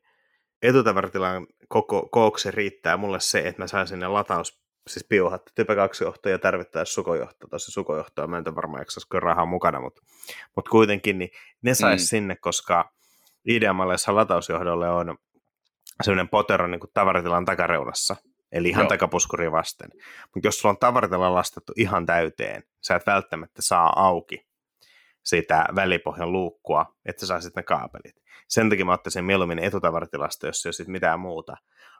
[0.62, 6.04] etutavaratilan koko kookse riittää mulle se, että mä saan sinne lataus, siis piuhat, typä kaksi
[6.04, 7.48] johtoa ja tarvittaessa sukojohto.
[7.48, 10.02] Tosi sukojohtoa mä en varmaan jaksaisiko rahaa mukana, mutta,
[10.56, 11.30] mutta kuitenkin niin
[11.62, 12.06] ne sais mm.
[12.06, 12.92] sinne, koska
[13.46, 15.18] ideamalleissa latausjohdolle on
[16.04, 18.16] sellainen potero niin kuin tavaratilan takareunassa,
[18.56, 18.90] eli ihan Joo.
[18.90, 19.90] takapuskuri vasten.
[20.36, 24.46] Mutta jos sulla on tavaratella lastettu ihan täyteen, sä et välttämättä saa auki
[25.24, 28.16] sitä välipohjan luukkua, että sä saisit ne kaapelit.
[28.48, 31.58] Sen takia mä ottaisin mieluummin etutavaratilasta, jos ei ole mitään muuta.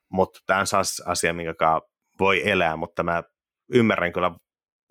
[0.10, 0.66] Mutta tämä on
[1.06, 1.82] asia, minkä
[2.20, 3.24] voi elää, mutta mä
[3.74, 4.32] ymmärrän kyllä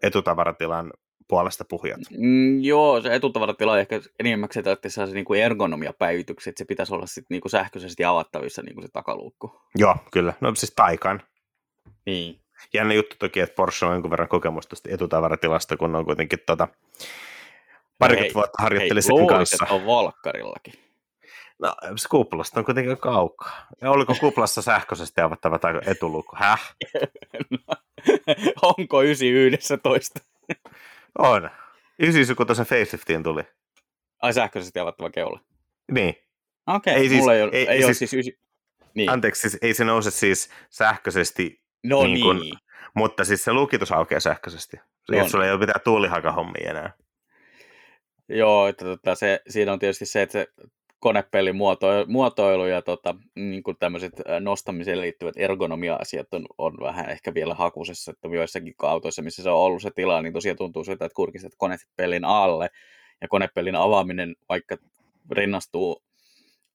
[0.02, 0.92] etutavaratilan
[1.28, 2.00] puolesta puhujat.
[2.18, 7.06] Mm, joo, se etutavaratila ehkä enimmäksi, että saa se niinku ergonomia-päivitykset, että se pitäisi olla
[7.06, 9.60] sit niinku sähköisesti avattavissa niinku se takaluukku.
[9.78, 10.32] Joo, kyllä.
[10.40, 11.22] No siis paikan.
[12.06, 12.40] Niin.
[12.74, 16.68] Jännä juttu toki, että Porsche on jonkun verran kokemusta tästä etutavaratilasta, kun on kuitenkin tota,
[17.98, 19.66] parikymmentä vuotta harjoitteli sen luulit, kanssa.
[19.70, 20.74] on Volkkarillakin.
[21.58, 23.66] No, se kuplasta on kuitenkin kaukaa.
[23.80, 26.36] Ja oliko kuplassa sähköisesti avattava tai etuluku?
[26.36, 26.74] Häh?
[27.50, 27.58] no,
[28.78, 30.20] onko 911?
[31.18, 31.50] on.
[31.98, 33.42] 9 kun tuossa faceliftiin tuli.
[34.22, 35.40] Ai sähköisesti avattava keula?
[35.90, 36.14] Niin.
[36.66, 38.38] Okei, okay, ei siis, mulla ei, ole, ei, ei siis, ole siis ysi...
[38.94, 39.10] niin.
[39.10, 42.22] Anteeksi, siis ei se nouse siis sähköisesti No niin.
[42.22, 42.54] Kun, niin.
[42.94, 44.76] mutta siis se lukitus aukeaa sähköisesti,
[45.10, 45.18] on.
[45.18, 46.92] jos sulla ei ole mitään tuulihakahommia enää.
[48.28, 50.46] Joo, että tota, se, siinä on tietysti se, että se
[50.98, 57.34] konepelin muotoilu, muotoilu ja tota, niin kuin tämmöiset nostamiseen liittyvät ergonomia-asiat on, on vähän ehkä
[57.34, 61.04] vielä hakusessa, että joissakin autoissa, missä se on ollut se tila, niin tosiaan tuntuu siltä,
[61.04, 62.70] että kurkistat konepelin alle,
[63.20, 64.76] ja konepelin avaaminen vaikka
[65.30, 66.02] rinnastuu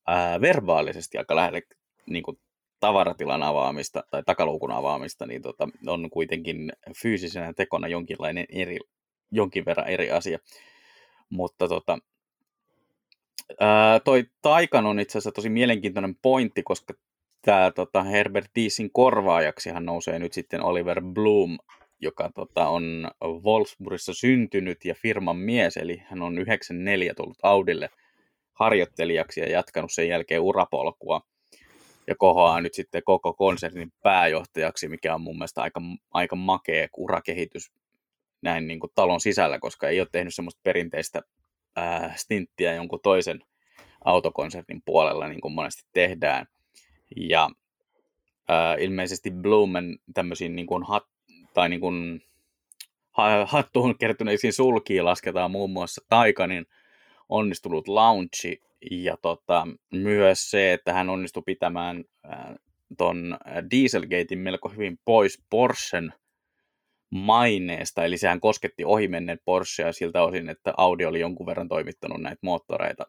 [0.07, 1.61] ää, verbaalisesti aika lähelle
[2.05, 2.39] niin kuin
[2.79, 6.71] tavaratilan avaamista tai takaluukun avaamista, niin tota, on kuitenkin
[7.01, 8.77] fyysisenä tekona jonkinlainen eri,
[9.31, 10.39] jonkin verran eri asia.
[11.29, 11.97] Mutta tota,
[13.59, 16.93] ää, toi Taikan on itse asiassa tosi mielenkiintoinen pointti, koska
[17.41, 21.57] tämä tota, Herbert Diesin korvaajaksi hän nousee nyt sitten Oliver Bloom,
[22.01, 27.89] joka tota, on Wolfsburgissa syntynyt ja firman mies, eli hän on 94 tullut Audille
[28.53, 31.21] harjoittelijaksi ja jatkanut sen jälkeen urapolkua
[32.09, 35.81] ja kohoaa nyt sitten koko konsernin pääjohtajaksi, mikä on mun mielestä aika,
[36.11, 37.71] aika makea urakehitys
[38.41, 41.21] näin niin kuin talon sisällä, koska ei ole tehnyt semmoista perinteistä
[41.75, 43.39] ää, stinttiä jonkun toisen
[44.05, 46.45] autokonsernin puolella, niin kuin monesti tehdään.
[47.15, 47.49] Ja
[48.47, 51.03] ää, ilmeisesti Blumen tämmöisiin niin kuin hat,
[51.53, 52.21] tai niin kuin
[53.45, 56.65] hattuun kertyneisiin sulkiin lasketaan muun muassa Taikanin
[57.29, 58.61] onnistunut launchi
[58.91, 62.03] ja tota, myös se, että hän onnistui pitämään
[62.97, 63.37] ton
[63.71, 66.13] Dieselgatein melko hyvin pois Porschen
[67.09, 72.39] maineesta, eli sehän kosketti ohimenneet Porschea siltä osin, että Audi oli jonkun verran toimittanut näitä
[72.41, 73.05] moottoreita,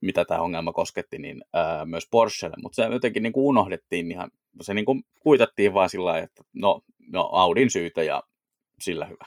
[0.00, 4.30] mitä tämä ongelma kosketti, niin ää, myös Porschelle, mutta se jotenkin niin kuin unohdettiin ihan,
[4.60, 6.80] se niin kuin kuitattiin vaan sillä lailla, että no,
[7.12, 8.22] no Audin syytä ja
[8.80, 9.24] sillä hyvä.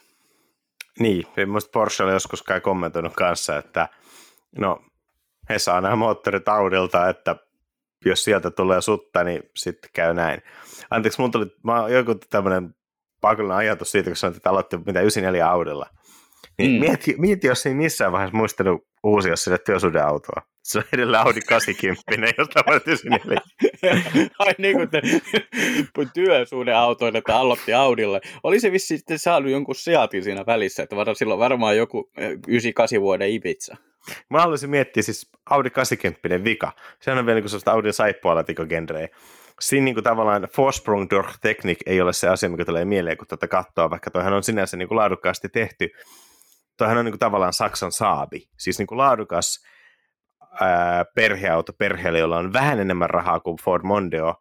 [0.99, 3.89] Niin, minusta Porsche oli joskus kai kommentoinut kanssa, että
[4.57, 4.85] no
[5.49, 7.35] he saa nämä moottorit Audilta, että
[8.05, 10.41] jos sieltä tulee sutta, niin sitten käy näin.
[10.89, 12.75] Anteeksi, mun tuli mä, joku tämmöinen
[13.21, 15.89] pakollinen ajatus siitä, kun sanoit, että aloitti mitä 94 Audilla.
[16.57, 16.79] Niin mm.
[16.79, 20.41] mieti, mieti, jos ei missään vaiheessa muistanut uusia sille työsuhdeautoa.
[20.63, 23.19] Se on edelleen Audi 80, josta mä sinne.
[24.39, 25.01] Ai niin kuin te
[26.13, 28.19] työsuhdeautoille, että aloitti Audilla.
[28.43, 33.01] Oli se vissi sitten saanut jonkun Seatin siinä välissä, että var, silloin varmaan joku 98
[33.01, 33.75] vuoden Ibiza.
[34.29, 36.71] Mä haluaisin miettiä siis Audi 80 vika.
[37.01, 39.07] Sehän on vielä niin sellaista Audin saippualatikko-genreä
[39.61, 43.27] siinä niin kuin tavallaan Vorsprung durch Technik ei ole se asia, mikä tulee mieleen, kun
[43.27, 45.89] tätä katsoo, vaikka toihan on sinänsä niin kuin laadukkaasti tehty.
[46.77, 49.63] Toihan on niin kuin tavallaan Saksan saabi, siis niin kuin laadukas
[50.61, 54.35] ää, perheauto perheelle, jolla on vähän enemmän rahaa kuin Ford Mondeo,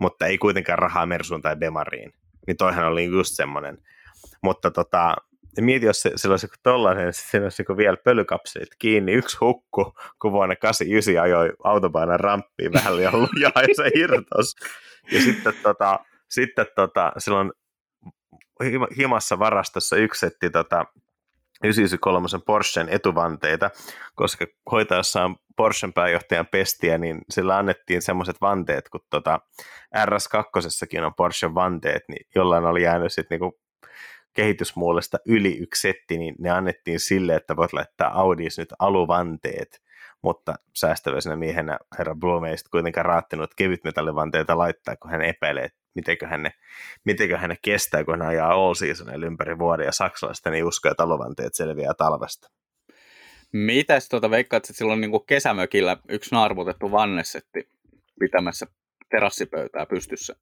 [0.00, 2.12] mutta ei kuitenkaan rahaa Mersuun tai Bemariin.
[2.46, 3.78] Niin toihan oli just semmoinen.
[4.42, 5.16] Mutta tota,
[5.60, 10.56] mieti, jos se, se olisi tollainen, se olisi vielä pölykapselit kiinni, yksi hukku, kun vuonna
[10.56, 14.56] 89 ajoi autobaanan ramppiin vähän liian lujaa ja se irtos.
[15.12, 15.98] Ja sitten, tota,
[16.30, 17.52] sitten tota, silloin
[18.98, 20.84] himassa varastossa yksi setti tota,
[21.64, 23.70] 993 Porschen etuvanteita,
[24.14, 29.40] koska hoitaessaan Porschen pääjohtajan pestiä, niin sillä annettiin semmoiset vanteet, kun tota
[29.96, 33.58] RS2 on Porschen vanteet, niin jollain oli jäänyt sitten niinku
[34.34, 39.82] kehitysmuolesta yli yksi setti, niin ne annettiin sille, että voit laittaa Audis nyt aluvanteet,
[40.22, 46.26] mutta säästäväisenä miehenä herra Blume ei kuitenkaan raattinut kevytmetallivanteita laittaa, kun hän epäilee, että mitenkö
[46.26, 46.52] ne,
[47.04, 51.02] mitenkö hän kestää, kun hän ajaa all seasonilla ympäri vuoden, ja saksalaiset niin uskoo, että
[51.02, 52.48] aluvanteet selviää talvesta.
[53.52, 57.68] Mitäs tuota veikkaat, että silloin niin kesämökillä yksi naarmutettu vannesetti
[58.20, 58.66] pitämässä
[59.10, 60.36] terassipöytää pystyssä?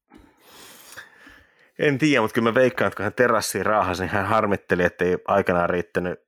[1.79, 5.05] En tiedä, mutta kyllä mä veikkaan, että kun hän terassiin raahasi, niin hän harmitteli, että
[5.05, 6.19] ei aikanaan riittänyt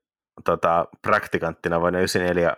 [0.45, 2.57] tota, praktikanttina vuonna 94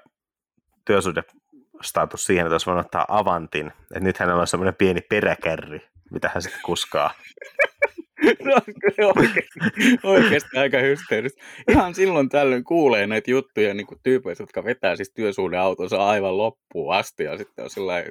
[0.85, 3.67] työsuhdestatus siihen, että olisi voinut ottaa Avantin.
[3.67, 5.81] Että nyt hänellä on semmoinen pieni peräkärri,
[6.11, 7.11] mitä hän sitten kuskaa.
[8.45, 9.59] No, kyllä oikeasti,
[10.03, 11.43] oikeasti aika hysteeristä.
[11.69, 16.95] Ihan silloin tällöin kuulee näitä juttuja niin kuin tyypeistä, jotka vetää siis työsuhdeautonsa aivan loppuun
[16.95, 18.05] asti ja sitten on sillä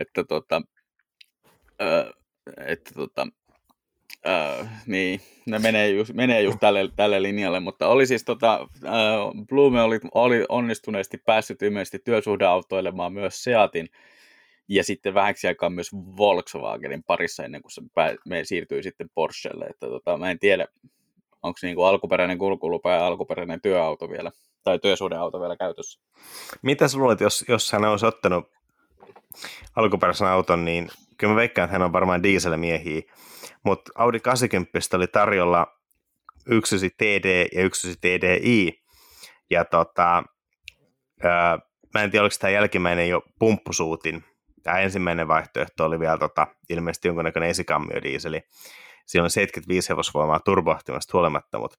[0.00, 0.62] että tota,
[2.66, 3.26] että tota,
[4.26, 9.46] Uh, niin, ne menee just, menee just tälle, tälle linjalle, mutta oli siis tota, uh,
[9.46, 13.88] Blume oli, oli onnistuneesti päässyt ilmeisesti työsuhdeautoilemaan myös Seatin
[14.68, 19.64] ja sitten vähäksi aikaa myös Volkswagenin parissa ennen kuin se pää, me siirtyi sitten Porschelle,
[19.64, 20.66] että tota, mä en tiedä,
[21.42, 24.30] onko niinku alkuperäinen kulkulupa ja alkuperäinen työauto vielä,
[24.64, 26.00] tai työsuhdeauto vielä käytössä.
[26.62, 28.50] Mitä sä luulet, jos, jos hän olisi ottanut
[29.76, 33.02] alkuperäisen auton, niin kyllä mä veikkaan, että hän on varmaan dieselmiehiä,
[33.64, 35.66] mutta Audi 80 oli tarjolla
[36.46, 38.82] yksi TD ja yksi TDI,
[39.50, 40.22] ja tota,
[41.22, 41.58] ää,
[41.94, 44.24] mä en tiedä, oliko tämä jälkimmäinen jo pumppusuutin,
[44.62, 48.42] tämä ensimmäinen vaihtoehto oli vielä tota, ilmeisesti jonkunnäköinen esikammiodiiseli,
[49.06, 51.76] siinä on 75 hevosvoimaa turboahtimasta huolimatta, mutta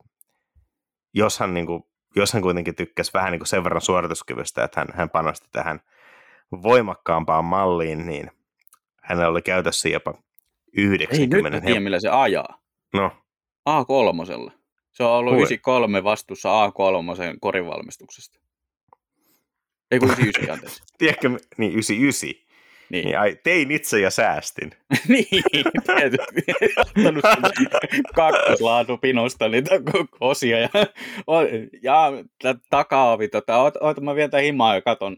[1.13, 1.83] jos hän, niin kuin,
[2.15, 5.79] jos hän kuitenkin tykkäsi vähän niin kuin sen verran suorituskyvystä, että hän, hän panosti tähän
[6.51, 8.31] voimakkaampaan malliin, niin
[9.03, 10.13] hänellä oli käytössä jopa
[10.77, 11.47] 90.
[11.47, 12.61] Ei nyt tiedä, millä se ajaa.
[12.93, 13.11] No.
[13.69, 14.51] A3.
[14.91, 15.39] Se on ollut Hui.
[15.41, 18.39] 93 vastuussa A3 korivalmistuksesta.
[19.91, 20.83] Ei kun 99, anteeksi.
[20.97, 22.43] Tiedätkö, niin 99.
[22.89, 23.05] Niin.
[23.05, 24.71] niin ai, tein itse ja säästin.
[25.07, 25.25] niin,
[25.95, 26.41] tietysti.
[26.81, 27.25] Ottanut
[28.15, 29.71] kakkoslaatu pinosta niitä
[30.19, 30.59] osia.
[30.59, 30.69] Ja,
[31.83, 32.11] ja
[32.69, 35.17] takaovi, tota, oot, oot, mä vien tämän himaa ja katon.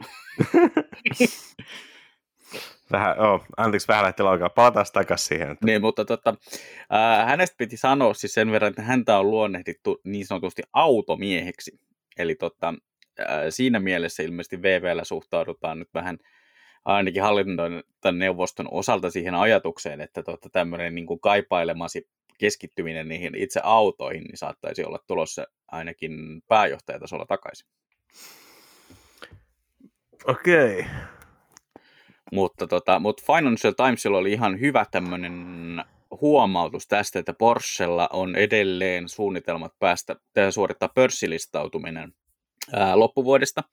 [2.92, 4.50] Vähän, oh, anteeksi, vähän lähti laukaa.
[4.50, 5.52] Palataan takaisin siihen.
[5.52, 5.66] Että...
[5.66, 6.36] Niin, mutta tota,
[6.94, 11.80] äh, hänestä piti sanoa siis sen verran, että häntä on luonnehdittu niin sanotusti automieheksi.
[12.18, 12.74] Eli tota,
[13.20, 16.18] äh, siinä mielessä ilmeisesti VVllä suhtaudutaan nyt vähän
[16.86, 22.08] ainakin hallintoneuvoston osalta siihen ajatukseen, että tota, tämmöinen niin kuin kaipailemasi
[22.38, 27.68] keskittyminen niihin itse autoihin niin saattaisi olla tulossa ainakin pääjohtajatasolla takaisin.
[30.28, 30.80] Okei.
[30.80, 31.15] Okay.
[32.32, 35.36] Mutta, tota, mutta Financial Timesilla oli ihan hyvä tämmöinen
[36.22, 40.16] huomautus tästä, että Porschella on edelleen suunnitelmat päästä
[40.50, 42.14] suorittaa pörssilistautuminen
[42.74, 43.64] ää, loppuvuodesta.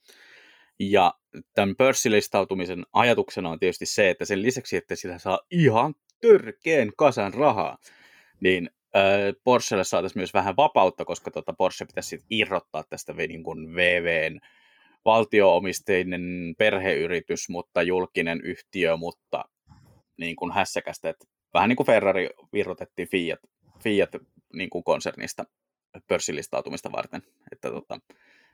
[0.78, 1.14] Ja
[1.54, 7.34] tämän pörssilistautumisen ajatuksena on tietysti se, että sen lisäksi, että sitä saa ihan törkeen kasan
[7.34, 7.78] rahaa,
[8.40, 9.02] niin ää,
[9.44, 13.44] Porschelle saataisiin myös vähän vapautta, koska tota Porsche pitäisi irrottaa tästä niin
[13.74, 14.40] VVn
[15.04, 19.44] valtioomisteinen perheyritys, mutta julkinen yhtiö, mutta
[20.16, 21.24] niin kuin hässäkästä, että
[21.54, 23.40] vähän niin kuin Ferrari virrotettiin Fiat,
[23.82, 24.10] Fiat
[24.52, 25.44] niin kuin konsernista
[26.08, 27.22] pörssilistautumista varten,
[27.52, 28.00] että tota,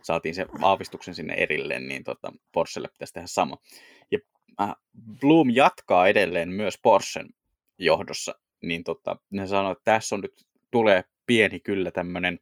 [0.03, 3.57] saatiin se aavistuksen sinne erilleen, niin tota, Porschelle pitäisi tehdä sama.
[4.11, 4.19] Ja
[4.61, 4.75] äh,
[5.21, 7.29] Bloom jatkaa edelleen myös Porschen
[7.79, 12.39] johdossa, niin tota, ne sanoo, että tässä on nyt tulee pieni kyllä tämmöinen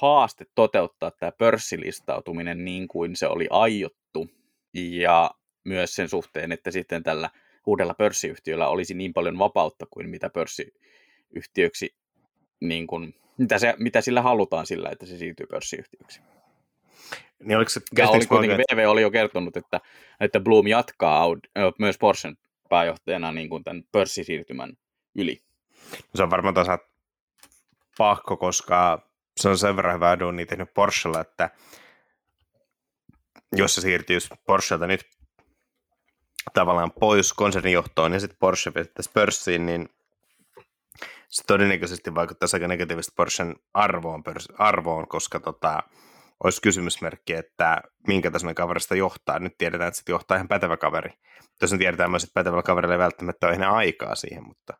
[0.00, 4.28] haaste toteuttaa tämä pörssilistautuminen niin kuin se oli aiottu.
[4.74, 5.30] Ja
[5.64, 7.30] myös sen suhteen, että sitten tällä
[7.66, 11.94] uudella pörssiyhtiöllä olisi niin paljon vapautta kuin mitä pörssiyhtiöksi,
[12.60, 16.20] niin kuin, mitä, se, mitä sillä halutaan sillä, että se siirtyy pörssiyhtiöksi.
[17.44, 19.80] Niin oliko se ja oli kuitenkin, VV oli jo kertonut, että,
[20.20, 21.26] että Bloom jatkaa
[21.78, 22.36] myös Porschen
[22.68, 24.72] pääjohtajana niin kuin tämän pörssisiirtymän
[25.14, 25.42] yli.
[26.14, 26.78] Se on varmaan tasa
[27.98, 31.50] pakko, koska se on sen verran hyvää duunia tehnyt Porschella, että
[33.52, 35.04] jos se siirtyisi Porschelta nyt
[36.54, 39.88] tavallaan pois konsernijohtoon ja sitten Porsche vedettäisi pörssiin, niin
[41.28, 45.82] se todennäköisesti vaikuttaisi aika negatiivisesti Porschen arvoon, pörs- arvoon koska tota,
[46.44, 49.38] olisi kysymysmerkki, että minkä tasoinen kaverista johtaa.
[49.38, 51.10] Nyt tiedetään, että se johtaa ihan pätevä kaveri.
[51.58, 54.74] Tosin tiedetään myös, että pätevällä kaverilla ei välttämättä ole enää aikaa siihen, mutta...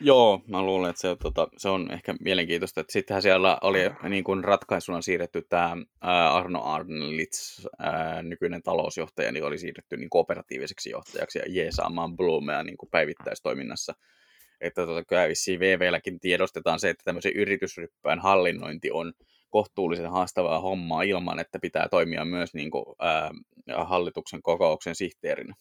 [0.00, 2.80] Joo, mä luulen, että se, tota, se on ehkä mielenkiintoista.
[2.80, 5.76] Että sittenhän siellä oli niin kuin ratkaisuna siirretty tämä
[6.32, 12.76] Arno Arnlitz, ää, nykyinen talousjohtaja, niin oli siirretty niin operatiiviseksi johtajaksi ja jeesaamaan Blumea niin
[12.76, 13.94] kuin päivittäistoiminnassa.
[14.60, 19.12] Että tota, kyllä vissiin VVlläkin tiedostetaan se, että tämmöisen yritysryppään hallinnointi on
[19.50, 23.30] kohtuullisen haastavaa hommaa ilman, että pitää toimia myös niin kuin, ää,
[23.84, 25.54] hallituksen kokouksen sihteerinä.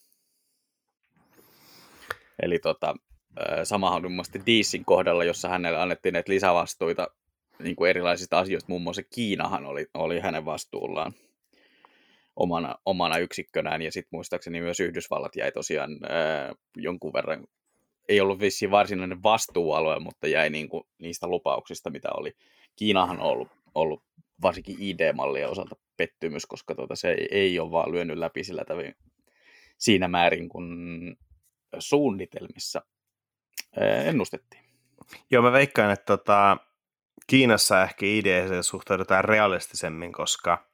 [2.42, 2.96] Eli tota,
[4.02, 7.08] muun muassa Diisin kohdalla, jossa hänelle annettiin näitä lisävastuita
[7.64, 11.14] niin kuin erilaisista asioista, muun muassa Kiinahan oli, oli hänen vastuullaan
[12.36, 17.48] omana, omana yksikkönään, ja sitten muistaakseni myös Yhdysvallat jäi tosiaan ää, jonkun verran,
[18.10, 22.34] ei ollut vissiin varsinainen vastuualue, mutta jäi niin kuin niistä lupauksista, mitä oli.
[22.76, 24.04] Kiinahan on ollut, ollut
[24.42, 28.96] varsinkin ID-mallien osalta pettymys, koska tuota, se ei, ei ole vaan lyönyt läpi sillä tavoin
[29.78, 31.18] siinä määrin, kun
[31.80, 32.82] suunnitelmissa
[34.06, 34.64] ennustettiin.
[35.32, 36.58] Joo, mä veikkaan, että tota,
[37.28, 40.68] Kiinassa ehkä ideeseen suhtaudutaan realistisemmin, koska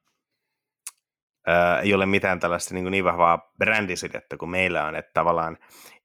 [1.48, 5.58] ää, ei ole mitään tällaista niin, niin vahvaa brändisidettä kuin meillä on, että tavallaan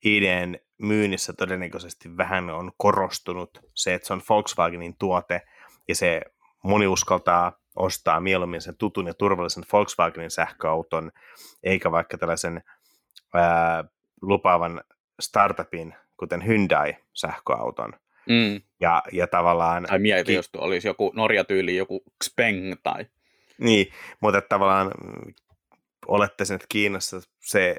[0.05, 5.43] ideen myynnissä todennäköisesti vähän on korostunut se, että se on Volkswagenin tuote
[5.89, 6.21] ja se
[6.65, 11.13] moni uskaltaa ostaa mieluummin sen tutun ja turvallisen Volkswagenin sähköauton,
[11.63, 12.63] eikä vaikka tällaisen
[13.35, 13.85] ää,
[14.23, 14.81] lupaavan
[15.21, 17.93] startupin, kuten Hyundai-sähköauton.
[18.29, 18.61] Mm.
[18.81, 19.85] Ja, ja tavallaan...
[19.85, 23.07] Tai mieti, ki- jos olisi joku Norja-tyyli, joku Xpeng tai...
[23.59, 24.93] Niin, mutta tavallaan
[26.07, 27.77] olette sen, että Kiinassa se,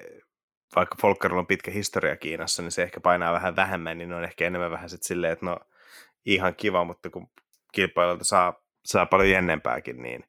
[0.76, 4.48] vaikka Folkerilla on pitkä historia Kiinassa, niin se ehkä painaa vähän vähemmän, niin on ehkä
[4.48, 5.60] enemmän vähän sitten silleen, että no
[6.26, 7.30] ihan kiva, mutta kun
[7.72, 8.54] kilpailijoilta saa,
[8.86, 10.24] saa paljon jännempääkin, niin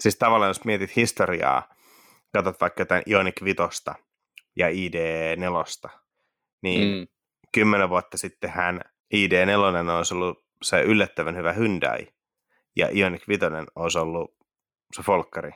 [0.00, 1.74] siis tavallaan jos mietit historiaa,
[2.32, 3.94] katsot vaikka jotain Ioniq Vitosta
[4.56, 5.90] ja ID4,
[6.62, 7.06] niin mm.
[7.56, 8.80] Kymmenen vuotta sitten hän
[9.14, 12.08] ID4 olisi ollut se yllättävän hyvä Hyundai,
[12.76, 13.44] ja Ioniq 5
[13.76, 14.36] olisi ollut
[14.96, 15.50] se Folkkari.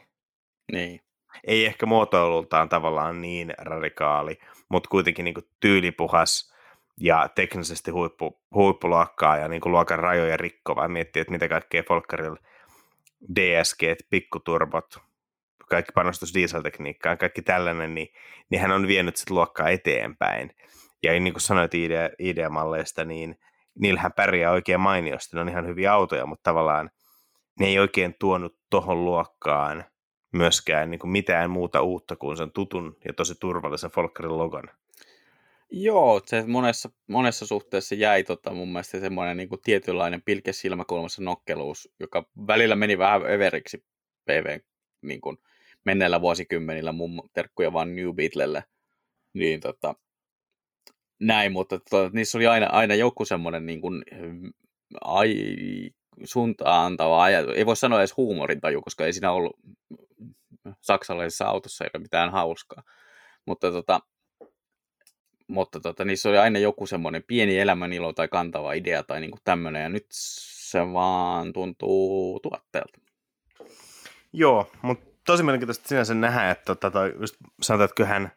[0.72, 1.00] Niin.
[1.46, 4.38] Ei ehkä muotoilultaan tavallaan niin radikaali,
[4.68, 6.54] mutta kuitenkin niin tyylipuhas
[7.00, 10.88] ja teknisesti huippu, huippuluokkaa ja niin luokan rajoja rikkova.
[10.88, 12.38] Miettii, että mitä kaikkea Folkkarilla
[13.36, 14.98] DSG, pikkuturbot,
[15.70, 18.08] kaikki panostus dieseltekniikkaan, kaikki tällainen, niin,
[18.50, 20.50] niin hän on vienyt sitä luokkaa eteenpäin.
[21.02, 23.38] Ja niin kuin sanoit ID, ID-malleista, niin
[23.78, 26.90] niillähän pärjää oikein mainiosti, ne on ihan hyviä autoja, mutta tavallaan
[27.60, 29.84] ne ei oikein tuonut tohon luokkaan
[30.32, 34.64] myöskään niin kuin mitään muuta uutta kuin sen tutun ja tosi turvallisen Folkkarin logon.
[35.72, 41.22] Joo, se monessa, monessa suhteessa jäi tota, mun mielestä semmoinen niin kuin tietynlainen pilke silmäkulmassa
[41.22, 43.84] nokkeluus, joka välillä meni vähän överiksi
[44.24, 44.58] PV
[45.02, 45.38] niin kuin
[45.84, 48.64] menneillä vuosikymmenillä, mun terkkuja vaan New Beatlelle.
[49.32, 49.94] Niin tota,
[51.20, 54.04] näin, mutta to, niissä oli aina, aina joku semmoinen niin kuin,
[55.04, 55.34] ai,
[56.24, 57.54] suuntaan antava ajatus.
[57.56, 59.56] Ei voi sanoa edes huumorintaju, koska ei siinä ollut
[60.80, 62.82] saksalaisessa autossa ei ole mitään hauskaa.
[63.46, 64.00] Mutta, tota,
[65.48, 69.82] mutta tota, niissä oli aina joku semmoinen pieni elämänilo tai kantava idea tai niin tämmöinen,
[69.82, 72.98] ja nyt se vaan tuntuu tuotteelta.
[74.32, 78.32] Joo, mutta tosi mielenkiintoista sinänsä nähdä, että tota, just sanotaan, että kyllähän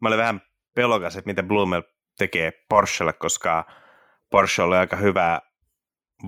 [0.00, 0.40] mä olin vähän
[0.74, 1.82] pelokas, että mitä Blumel
[2.18, 3.66] tekee Porschelle, koska
[4.30, 5.40] Porsche oli aika hyvä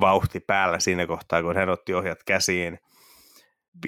[0.01, 2.79] vauhti päällä siinä kohtaa, kun hän otti ohjat käsiin.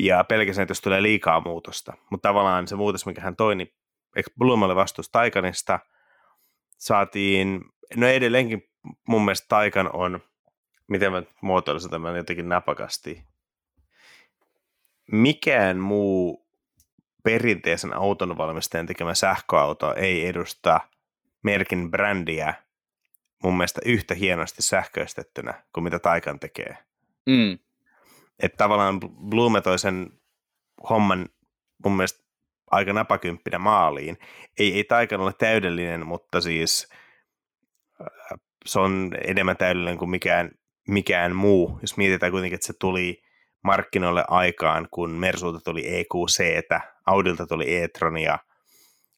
[0.01, 1.93] Ja pelkästään, että jos tulee liikaa muutosta.
[2.11, 3.75] Mutta tavallaan se muutos, mikä hän toi, niin
[4.39, 5.79] Blum oli vastuus Taikanista?
[6.79, 7.61] Saatiin,
[7.97, 8.69] no edelleenkin
[9.09, 10.21] mun mielestä Taikan on,
[10.89, 13.25] miten mä muotoilisin tämän jotenkin napakasti.
[15.13, 16.47] Mikään muu
[17.25, 20.81] perinteisen auton valmistajan tekemä sähköauto ei edusta
[21.47, 22.55] merkin brändiä
[23.43, 26.77] mun mielestä yhtä hienosti sähköistettynä kuin mitä Taikan tekee.
[27.27, 27.59] Mm.
[28.43, 30.11] että tavallaan Blume toi sen
[30.91, 31.29] homman
[31.85, 32.25] mun mielestä
[32.71, 34.19] aika napakymppinä maaliin.
[34.59, 36.89] Ei, ei Taikan ole täydellinen, mutta siis
[38.01, 40.51] äh, se on enemmän täydellinen kuin mikään,
[40.89, 41.79] mikään muu.
[41.83, 43.23] Jos mietitään kuitenkin, että se tuli
[43.65, 46.45] markkinoille aikaan, kun Mersulta tuli EQC,
[47.07, 48.39] Audilta tuli e-tronia,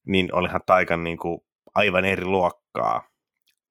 [0.07, 1.41] niin olihan Taikan niin kuin
[1.79, 3.09] aivan eri luokkaa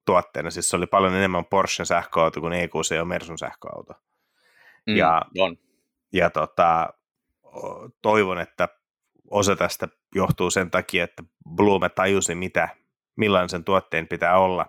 [0.06, 0.50] tuotteena.
[0.50, 3.94] Siis se oli paljon enemmän Porschen sähköauto kuin EQC on Mersun sähköauto.
[4.86, 5.56] Mm, ja on.
[6.12, 6.92] ja tota,
[8.02, 8.68] toivon, että
[9.30, 11.22] osa tästä johtuu sen takia, että
[11.56, 12.68] Blume tajusi, mitä,
[13.16, 14.66] millainen sen tuotteen pitää olla,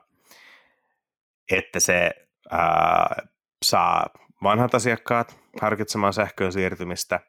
[1.51, 2.11] että se
[2.51, 3.27] ää,
[3.65, 4.09] saa
[4.43, 7.19] vanhat asiakkaat harkitsemaan sähköön siirtymistä,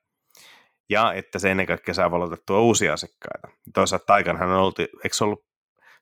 [0.88, 3.48] ja että se ennen kaikkea saa valotettua uusia asiakkaita.
[3.74, 5.49] Toisaalta Taikanhan on ollut, eikö ollut,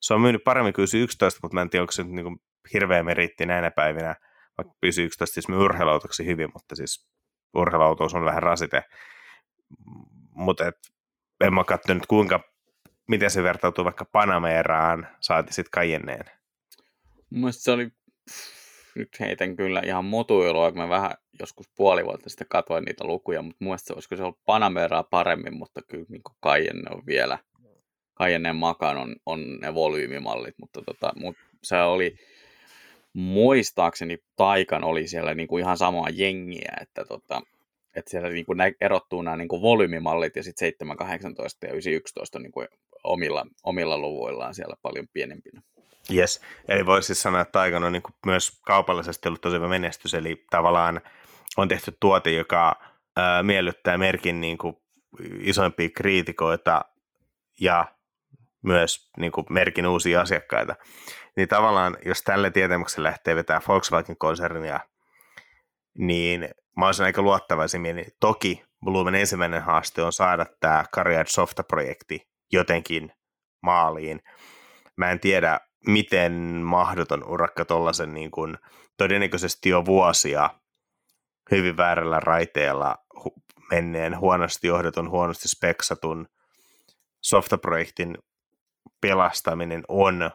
[0.01, 2.41] se on myynyt paremmin kuin 11, mutta mä en tiedä, onko se nyt niin
[2.73, 4.15] hirveä meritti näinä päivinä,
[4.59, 7.09] vaikka 11 siis myy urheiluautoksi hyvin, mutta siis
[7.55, 8.85] urheiluauto on vähän rasite.
[10.31, 10.73] Mutta
[11.45, 12.41] en mä katsonut kuinka,
[13.09, 16.25] miten se vertautuu vaikka Panameraan, saati sitten Cayenneen.
[17.31, 17.89] Mielestäni se oli,
[18.95, 23.43] nyt heitän kyllä ihan mutuilua, kun mä vähän joskus puoli vuotta sitten katsoin niitä lukuja,
[23.43, 27.39] mutta muista olisiko se ollut Panameraa paremmin, mutta kyllä niin Cayenne on vielä,
[28.19, 32.17] Cayenneen makaan on, on ne volyymimallit, mutta tota, mut se oli,
[33.13, 37.43] muistaakseni Taikan oli siellä niin kuin ihan samaa jengiä, että tota,
[37.97, 41.93] että siellä niin kuin erottuu nämä niin kuin volyymimallit ja sitten 7, 18 ja 9,
[41.93, 42.69] 11 on niin kuin
[43.05, 45.63] omilla, omilla luvuillaan siellä paljon pienempinä.
[46.15, 49.69] Yes, eli voisi siis sanoa, että Taikan on niin kuin myös kaupallisesti ollut tosi hyvä
[49.69, 51.01] menestys, eli tavallaan
[51.57, 52.77] on tehty tuote, joka
[53.17, 54.77] ää, miellyttää merkin niin kuin
[55.41, 56.85] isoimpia kriitikoita
[57.61, 57.85] ja
[58.63, 60.77] myös niin kuin merkin uusia asiakkaita.
[61.37, 64.81] Niin tavallaan, jos tälle tietämykselle lähtee vetää Volkswagen-konsernia,
[65.99, 68.05] niin mä olisin aika luottavaisin mieli.
[68.21, 73.13] Toki Blumen ensimmäinen haaste on saada tämä Cariad Softa-projekti jotenkin
[73.63, 74.21] maaliin.
[74.97, 76.33] Mä en tiedä, miten
[76.63, 78.59] mahdoton urakka tuollaisen niin kuin,
[78.97, 80.51] todennäköisesti jo vuosia
[81.51, 82.97] hyvin väärällä raiteella
[83.71, 86.29] menneen, huonosti johdetun, huonosti speksatun
[87.21, 88.19] softaprojektin
[89.01, 90.31] pelastaminen on,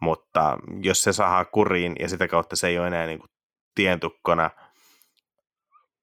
[0.00, 3.30] mutta jos se saa kuriin ja sitä kautta se ei ole enää niin kuin
[3.74, 4.50] tientukkona–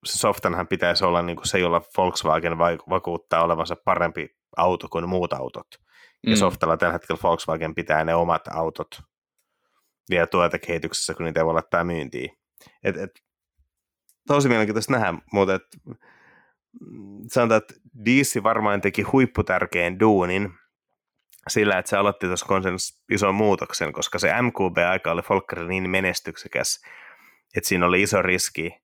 [0.06, 2.58] se softanhan pitäisi olla niin kuin se, jolla Volkswagen
[2.90, 5.68] vakuuttaa olevansa parempi auto kuin muut autot.
[6.28, 6.36] Ja mm.
[6.36, 9.02] softalla tällä hetkellä Volkswagen pitää ne omat autot
[10.10, 12.38] vielä tuotekehityksessä, kun niitä ei voi laittaa myyntiin.
[12.84, 13.12] Et, et,
[14.28, 15.64] tosi mielenkiintoista nähdä, mutta et,
[17.28, 17.74] sanotaan, että
[18.06, 20.54] DC varmaan teki huipputärkeän duunin
[21.48, 26.82] sillä, että se aloitti tuossa konsens ison muutoksen, koska se MQB-aika oli Volkerille niin menestyksekäs,
[27.58, 28.84] että siinä oli iso riski,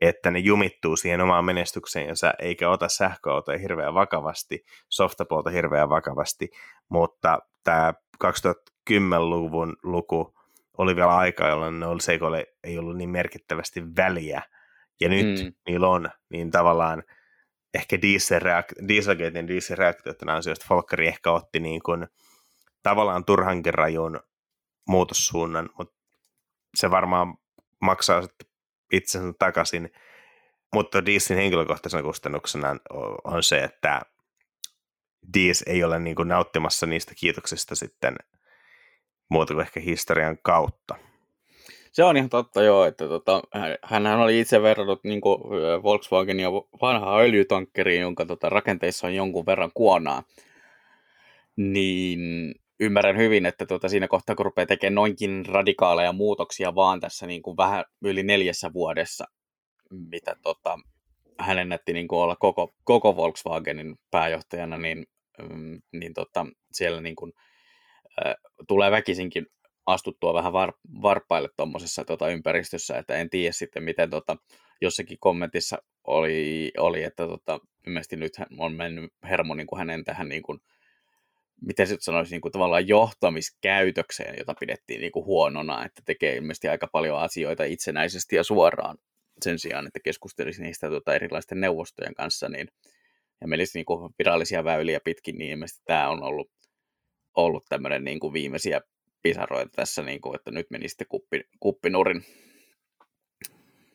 [0.00, 6.50] että ne jumittuu siihen omaan menestykseen, eikä ota sähköautoja hirveän vakavasti, softapuolta hirveän vakavasti,
[6.88, 10.34] mutta tämä 2010-luvun luku
[10.78, 12.18] oli vielä aika, jolloin ne oli, se
[12.64, 14.42] ei ollut niin merkittävästi väliä,
[15.00, 15.52] ja nyt mm.
[15.68, 17.02] niillä on, niin tavallaan
[17.74, 18.02] ehkä
[18.88, 22.06] Dieselgatein dieselreaktioiden ansiosta Folkari ehkä otti niin kuin,
[22.82, 24.20] tavallaan turhankin rajun
[24.88, 25.94] muutossuunnan, mutta
[26.74, 27.34] se varmaan
[27.80, 28.48] maksaa sitten
[28.92, 29.90] itsensä takaisin,
[30.74, 32.76] mutta Diesin henkilökohtaisena kustannuksena
[33.24, 34.02] on se, että
[35.34, 38.16] Diis ei ole niin kuin nauttimassa niistä kiitoksista sitten
[39.30, 40.94] muuta kuin ehkä historian kautta.
[41.94, 43.42] Se on ihan totta joo, että tota,
[43.82, 45.20] hän oli itse verrannut niin
[45.82, 46.46] Volkswagenin
[46.82, 50.22] vanhaa öljytankkeriin, jonka tota, rakenteissa on jonkun verran kuonaa.
[51.56, 57.26] Niin ymmärrän hyvin, että tuota, siinä kohtaa, kun rupeaa tekemään noinkin radikaaleja muutoksia vaan tässä
[57.26, 59.24] niin kuin vähän yli neljässä vuodessa,
[59.90, 60.78] mitä tota,
[61.38, 65.06] hänen näytti niin kuin olla koko, koko Volkswagenin pääjohtajana, niin,
[65.50, 67.32] mm, niin tota, siellä niin kuin,
[68.26, 68.34] äh,
[68.68, 69.46] tulee väkisinkin
[69.86, 70.72] astuttua vähän var,
[71.02, 74.36] varpaille tuommoisessa tota, ympäristössä, että en tiedä sitten, miten tota,
[74.80, 80.28] jossakin kommentissa oli, oli että tota, ilmeisesti nyt on mennyt hermo niin kuin hänen tähän
[80.28, 80.58] niin kuin,
[81.60, 86.68] miten se sanoisi, niin kuin tavallaan johtamiskäytökseen, jota pidettiin niin kuin huonona, että tekee ilmeisesti
[86.68, 88.96] aika paljon asioita itsenäisesti ja suoraan
[89.42, 92.68] sen sijaan, että keskustelisi niistä tuota, erilaisten neuvostojen kanssa, niin,
[93.40, 96.50] ja menisi niin kuin virallisia väyliä pitkin, niin ilmeisesti tämä on ollut,
[97.36, 98.80] ollut tämmöinen niin kuin viimeisiä
[99.24, 102.24] pisaroita tässä, niin kuin, että nyt meni sitten kuppi, kuppinurin.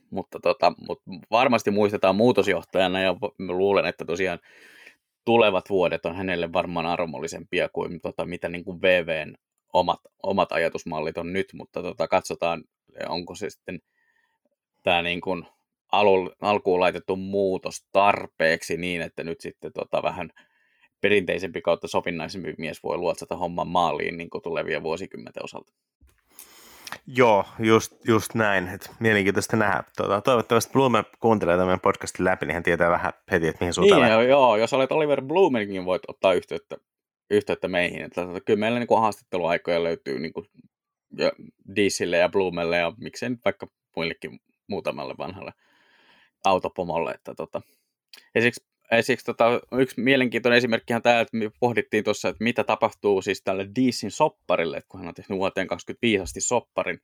[0.10, 4.40] Mutta, tota, mutta varmasti muistetaan muutosjohtajana ja luulen, että tosiaan
[5.26, 9.36] tulevat vuodet on hänelle varmaan armollisempia kuin tota, mitä niin kuin VVn
[9.74, 12.64] omat, omat ajatusmallit on nyt, mutta tota, katsotaan,
[13.10, 13.80] onko se sitten
[14.84, 15.46] tämä niin kuin
[15.92, 20.30] alu, alkuun laitettu muutos tarpeeksi niin, että nyt sitten tota vähän
[21.02, 25.74] perinteisempi kautta sovinnaisempi mies voi luotsata homman maaliin niin kuin tulevia vuosikymmenten osalta.
[27.08, 28.68] Joo, just, just näin.
[28.68, 29.84] Et mielenkiintoista nähdä.
[29.98, 34.02] Tuota, toivottavasti Blume kuuntelee tämän podcastin läpi, niin hän tietää vähän heti, että mihin suuntaan
[34.02, 36.78] niin, joo, joo, jos olet Oliver Blumen, niin voit ottaa yhteyttä,
[37.30, 38.02] yhteyttä meihin.
[38.02, 40.46] Että, että kyllä meillä niin haastatteluaikoja löytyy niin kuin,
[41.18, 41.32] ja
[41.76, 45.54] Diesille ja Blumelle ja miksei nyt vaikka muillekin muutamalle vanhalle
[46.46, 47.12] autopomolle.
[47.12, 47.62] Että, tota.
[48.36, 48.69] Ja siksi, ja
[49.02, 53.42] siksi tota, yksi mielenkiintoinen esimerkki on tämä, että me pohdittiin tuossa, että mitä tapahtuu siis
[53.44, 57.00] tälle Diesin sopparille, että kun hän on tehnyt vuoteen 25 asti sopparin.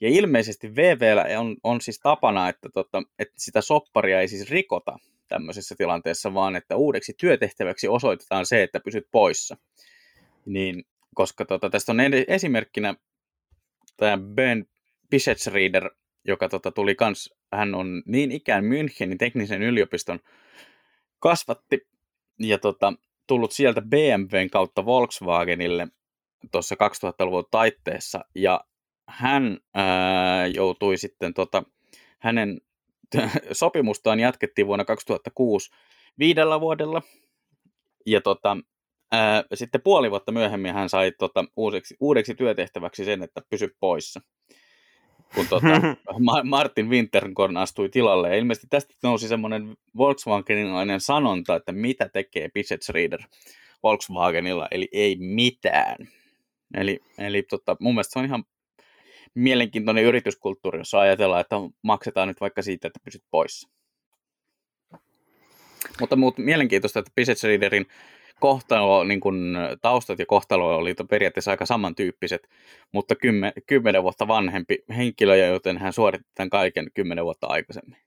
[0.00, 4.98] Ja ilmeisesti VVllä on, on siis tapana, että, tota, että sitä sopparia ei siis rikota
[5.28, 9.56] tämmöisessä tilanteessa, vaan että uudeksi työtehtäväksi osoitetaan se, että pysyt poissa.
[10.46, 11.98] Niin, koska tota, tästä on
[12.28, 12.94] esimerkkinä
[13.96, 14.66] tämä Ben
[15.52, 15.90] Reader,
[16.24, 20.20] joka tota, tuli kans, hän on niin ikään Münchenin teknisen yliopiston
[21.18, 21.88] kasvatti
[22.38, 22.92] ja tota,
[23.26, 25.88] tullut sieltä BMWn kautta Volkswagenille
[26.52, 28.24] tuossa 2000-luvun taitteessa.
[28.34, 28.60] Ja
[29.08, 31.62] hän ää, joutui sitten, tota,
[32.18, 32.60] hänen
[33.52, 35.70] sopimustaan jatkettiin vuonna 2006
[36.18, 37.02] viidellä vuodella.
[38.06, 38.56] Ja tota,
[39.12, 44.20] ää, sitten puoli vuotta myöhemmin hän sai tota, uudeksi, uudeksi työtehtäväksi sen, että pysy poissa
[45.34, 45.66] kun tota,
[46.44, 48.28] Martin Winterkorn astui tilalle.
[48.28, 52.50] Ja ilmeisesti tästä nousi semmoinen Volkswagenilainen sanonta, että mitä tekee
[52.88, 53.20] Reader
[53.82, 55.96] Volkswagenilla, eli ei mitään.
[56.74, 58.44] Eli, eli tota, mun mielestä se on ihan
[59.34, 63.68] mielenkiintoinen yrityskulttuuri, jos ajatellaan, että maksetaan nyt vaikka siitä, että pysyt poissa.
[66.00, 67.12] Mutta muut, mielenkiintoista, että
[67.42, 67.86] Readerin
[68.40, 72.48] kohtalo, niin kun, taustat ja kohtalo oli periaatteessa aika samantyyppiset,
[72.92, 77.98] mutta kymmen, kymmenen vuotta vanhempi henkilö, joten hän suoritti tämän kaiken kymmenen vuotta aikaisemmin.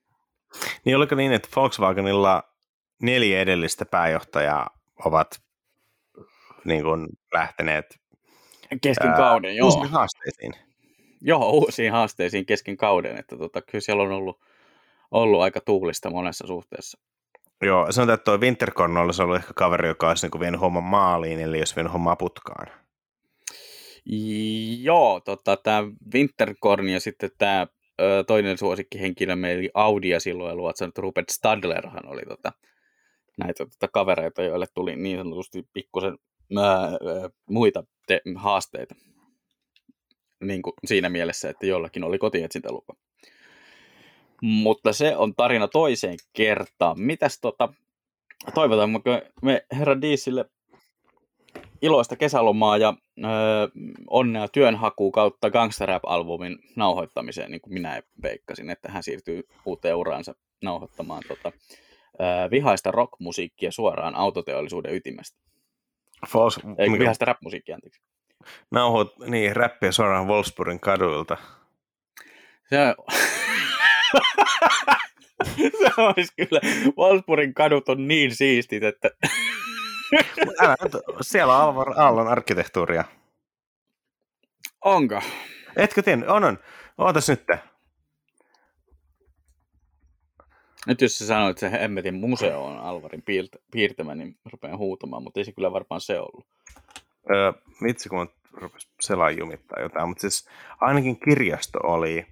[0.86, 2.44] Niin oliko niin, että Volkswagenilla
[3.02, 4.70] neljä edellistä pääjohtajaa
[5.06, 5.42] ovat
[6.66, 8.02] niin kun, lähteneet
[8.82, 9.68] kesken ää, kauden, joo.
[9.68, 10.54] Uusiin haasteisiin.
[11.22, 14.42] Joo, uusiin haasteisiin kesken kauden, että tota, kyllä siellä on ollut,
[15.12, 17.00] ollut aika tuulista monessa suhteessa.
[17.62, 21.40] Joo, sanotaan, että tuo Winterkorn olisi ollut ehkä kaveri, joka olisi niin vienyt homman maaliin,
[21.40, 22.68] eli jos vienyt hommaa putkaan.
[24.82, 25.84] Joo, tota, tämä
[26.14, 27.68] Winterkorn ja sitten tämä
[28.28, 32.52] toinen suosikkihenkilö meillä Audia silloin luotsannut Rupert Stadlerhan oli tota,
[33.38, 36.18] näitä tota, kavereita, joille tuli niin sanotusti pikkusen
[37.50, 38.96] muita te- haasteita.
[40.44, 42.94] Niin kuin siinä mielessä, että jollakin oli kotietsintälupa.
[44.42, 47.00] Mutta se on tarina toiseen kertaan.
[47.00, 47.74] Mitäs tota,
[48.54, 49.10] toivotammeko
[49.42, 50.46] me herra Diisille
[51.82, 53.28] iloista kesälomaa ja öö,
[54.10, 61.24] onnea työnhakuun kautta Gangsta-rap-albumin nauhoittamiseen, niin kuin minä veikkasin, että hän siirtyy uuteen uraansa nauhoittamaan
[61.28, 61.52] tota,
[62.22, 65.40] öö, vihaista rockmusiikkia suoraan autoteollisuuden ytimestä.
[66.28, 67.00] Fos, Ei, mikä...
[67.00, 68.02] vihaista rap-musiikkia, anteeksi.
[68.72, 71.38] Nauhoit, niin, räppiä suoraan Wolfsburgin kaduilta.
[72.70, 72.96] Se
[75.56, 76.62] se olisi kyllä,
[76.98, 79.10] Wolfsburgin kadut on niin siistit, että...
[80.62, 80.76] Älä,
[81.22, 83.04] siellä on Alvar Aallon arkkitehtuuria.
[84.86, 85.22] Onko?
[85.76, 86.30] Etkö tiennyt?
[86.30, 86.60] On, on.
[86.98, 87.44] Ootas nyt.
[90.88, 93.24] Nyt jos sä sanoit, että se Hemmetin museo on Alvarin
[93.72, 96.46] piirtämä, niin rupean huutamaan, mutta ei se kyllä varmaan se ollut.
[97.32, 97.54] Öö,
[97.84, 100.50] vitsi, kun rupesi selaan jumittaa jotain, mutta siis
[100.80, 102.26] ainakin kirjasto oli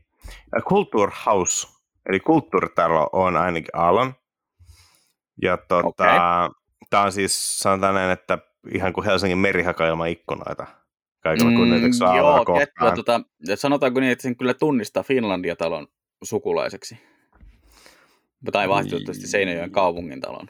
[0.67, 1.79] Kulturhaus,
[2.09, 4.13] eli kulttuuritalo on ainakin Aallon.
[5.41, 6.07] Ja tota, okay.
[6.89, 8.37] tämä on siis, sanotaan näin, että
[8.73, 10.67] ihan kuin Helsingin merihaka ilman ikkunoita.
[11.23, 13.21] Kaikilla mm, Joo, tiettyä, tota,
[13.55, 15.87] sanotaanko niin, että sen kyllä tunnistaa Finlandia-talon
[16.23, 16.97] sukulaiseksi.
[18.51, 20.47] Tai vaihtoehtoisesti Seinäjoen kaupungin talon.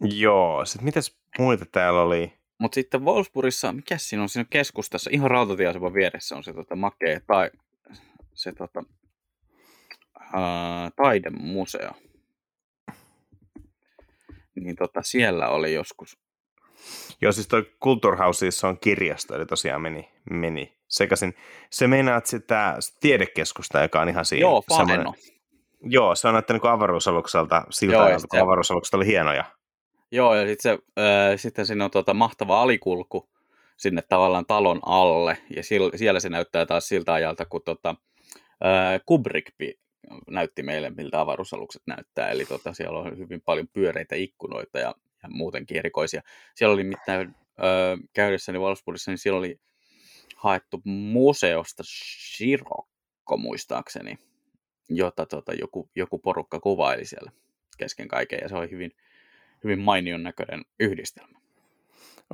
[0.00, 2.32] Joo, sitten mitäs muita täällä oli?
[2.58, 7.20] Mutta sitten Wolfsburgissa, mikä siinä on siinä keskustassa, ihan rautatieaseman vieressä on se tota, makea
[7.26, 7.50] tai
[8.36, 8.82] se tota,
[10.32, 11.90] ää, taidemuseo.
[14.54, 16.18] Niin tota, siellä oli joskus.
[17.20, 21.34] Joo, siis toi Kulturhausissa on kirjasto, eli tosiaan meni, meni sekaisin.
[21.70, 24.40] Se meinaat sitä tiedekeskusta, joka on ihan siinä.
[24.40, 25.14] Joo, Faneno.
[25.82, 29.44] Joo, se on näyttänyt niin avaruusalukselta siltä Joo, ajalta, kun avaruusalukset oli hienoja.
[30.10, 30.78] Joo, ja sit se, äh,
[31.36, 33.28] sitten siinä on tuota mahtava alikulku
[33.76, 35.62] sinne tavallaan talon alle, ja
[35.96, 37.94] siellä se näyttää taas siltä ajalta, kun tota,
[39.06, 39.54] Kubrick
[40.30, 42.30] näytti meille, miltä avaruusalukset näyttää.
[42.30, 46.22] Eli tota, siellä on hyvin paljon pyöreitä ikkunoita ja, ja muutenkin erikoisia.
[46.54, 49.60] Siellä oli mitään öö, käydessäni Wolfsburgissa, niin siellä oli
[50.36, 54.18] haettu museosta Sirokko muistaakseni.
[54.88, 57.30] jota tota, joku, joku porukka kuvaili siellä
[57.78, 58.90] kesken kaiken, ja se oli hyvin,
[59.64, 61.38] hyvin mainion näköinen yhdistelmä.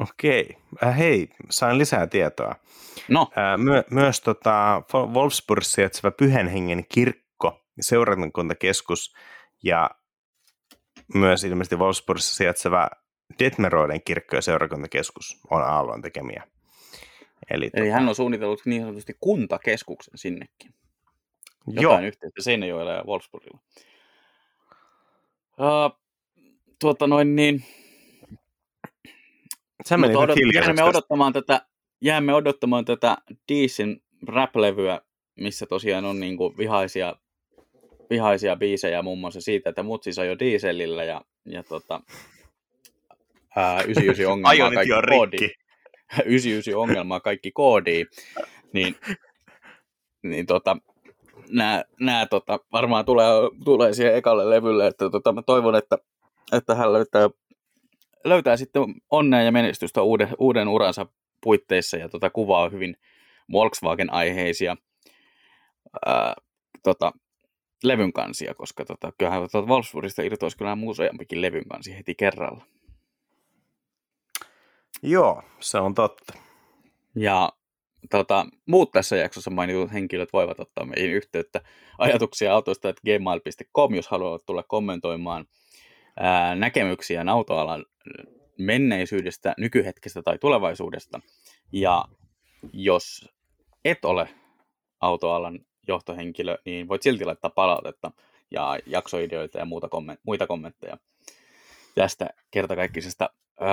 [0.00, 0.56] Okei.
[0.82, 2.54] Äh, hei, sain lisää tietoa.
[3.08, 3.30] No.
[3.38, 4.82] Äh, my- myös tota,
[5.14, 9.14] Wolfsburgissa sijaitseva Pyhän Hengen kirkko, seurakuntakeskus
[9.62, 9.90] ja
[11.14, 12.90] myös ilmeisesti Wolfsburgissa sijaitseva
[13.38, 16.42] Detmeroiden kirkko ja seurakuntakeskus on Aallon tekemiä.
[17.50, 17.94] Eli, Eli tota...
[17.94, 20.74] hän on suunnitellut niin sanotusti kuntakeskuksen sinnekin.
[21.66, 22.00] Jotain Joo.
[22.00, 23.58] yhteyttä Seinäjoella ja Wolfsburgilla.
[25.58, 25.98] Uh,
[26.80, 27.64] tuota noin niin,
[29.84, 31.66] se meni odot, jäämme, odottamaan tätä,
[32.00, 33.16] jäämme odottamaan tätä
[33.48, 35.00] Deesin rap-levyä,
[35.40, 37.16] missä tosiaan on niin kuin vihaisia,
[38.10, 42.00] vihaisia biisejä muun muassa siitä, että mutsi jo dieselillä ja, ja tota,
[43.56, 45.50] ää, 99 ongelmaa kaikki koodi.
[46.24, 48.06] 99 ongelmaa kaikki koodi.
[48.72, 48.96] Niin,
[50.22, 50.76] niin tota,
[51.50, 53.28] nämä, nämä tota, varmaan tulee,
[53.64, 55.98] tulee siihen ekalle levylle, että tota, mä toivon, että,
[56.52, 57.30] että hän löytää
[58.24, 61.06] löytää sitten onnea ja menestystä uuden, uuden uransa
[61.40, 62.96] puitteissa ja tota, kuvaa hyvin
[63.52, 64.76] Volkswagen-aiheisia
[66.06, 66.34] ää,
[66.82, 67.12] tota,
[67.84, 72.64] levyn kansia, koska tota, kyllähän tota, Wolfsburgista irtoisi kyllä useampikin levyn kansi heti kerralla.
[75.02, 76.34] Joo, se on totta.
[77.16, 77.52] Ja
[78.10, 81.60] tota, muut tässä jaksossa mainitut henkilöt voivat ottaa meihin yhteyttä
[81.98, 85.46] ajatuksia autoista, että gmail.com, jos haluavat tulla kommentoimaan
[86.16, 87.84] ää, näkemyksiä autoalan
[88.58, 91.20] menneisyydestä, nykyhetkestä tai tulevaisuudesta.
[91.72, 92.04] Ja
[92.72, 93.28] jos
[93.84, 94.28] et ole
[95.00, 98.10] autoalan johtohenkilö, niin voit silti laittaa palautetta
[98.50, 100.98] ja jaksoideoita ja muuta komment- muita kommentteja
[101.94, 103.30] tästä kertakaikkisesta
[103.60, 103.68] öö,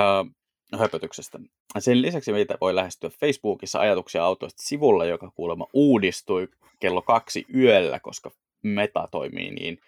[0.79, 1.39] höpötyksestä.
[1.79, 6.47] Sen lisäksi meitä voi lähestyä Facebookissa ajatuksia autoista sivulla, joka kuulemma uudistui
[6.79, 8.31] kello kaksi yöllä, koska
[8.63, 9.79] meta toimii niin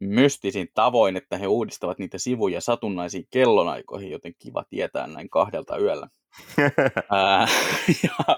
[0.00, 6.08] mystisin tavoin, että he uudistavat niitä sivuja satunnaisiin kellonaikoihin, joten kiva tietää näin kahdelta yöllä.
[8.02, 8.36] ja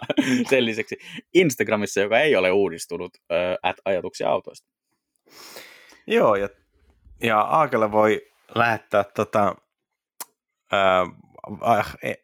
[0.50, 0.98] sen lisäksi
[1.34, 3.12] Instagramissa, joka ei ole uudistunut,
[3.62, 4.68] at ajatuksia autoista.
[6.06, 6.48] Joo, ja,
[7.22, 9.54] ja Aakelle voi lähettää tota,
[10.72, 11.06] ää,
[12.02, 12.14] e,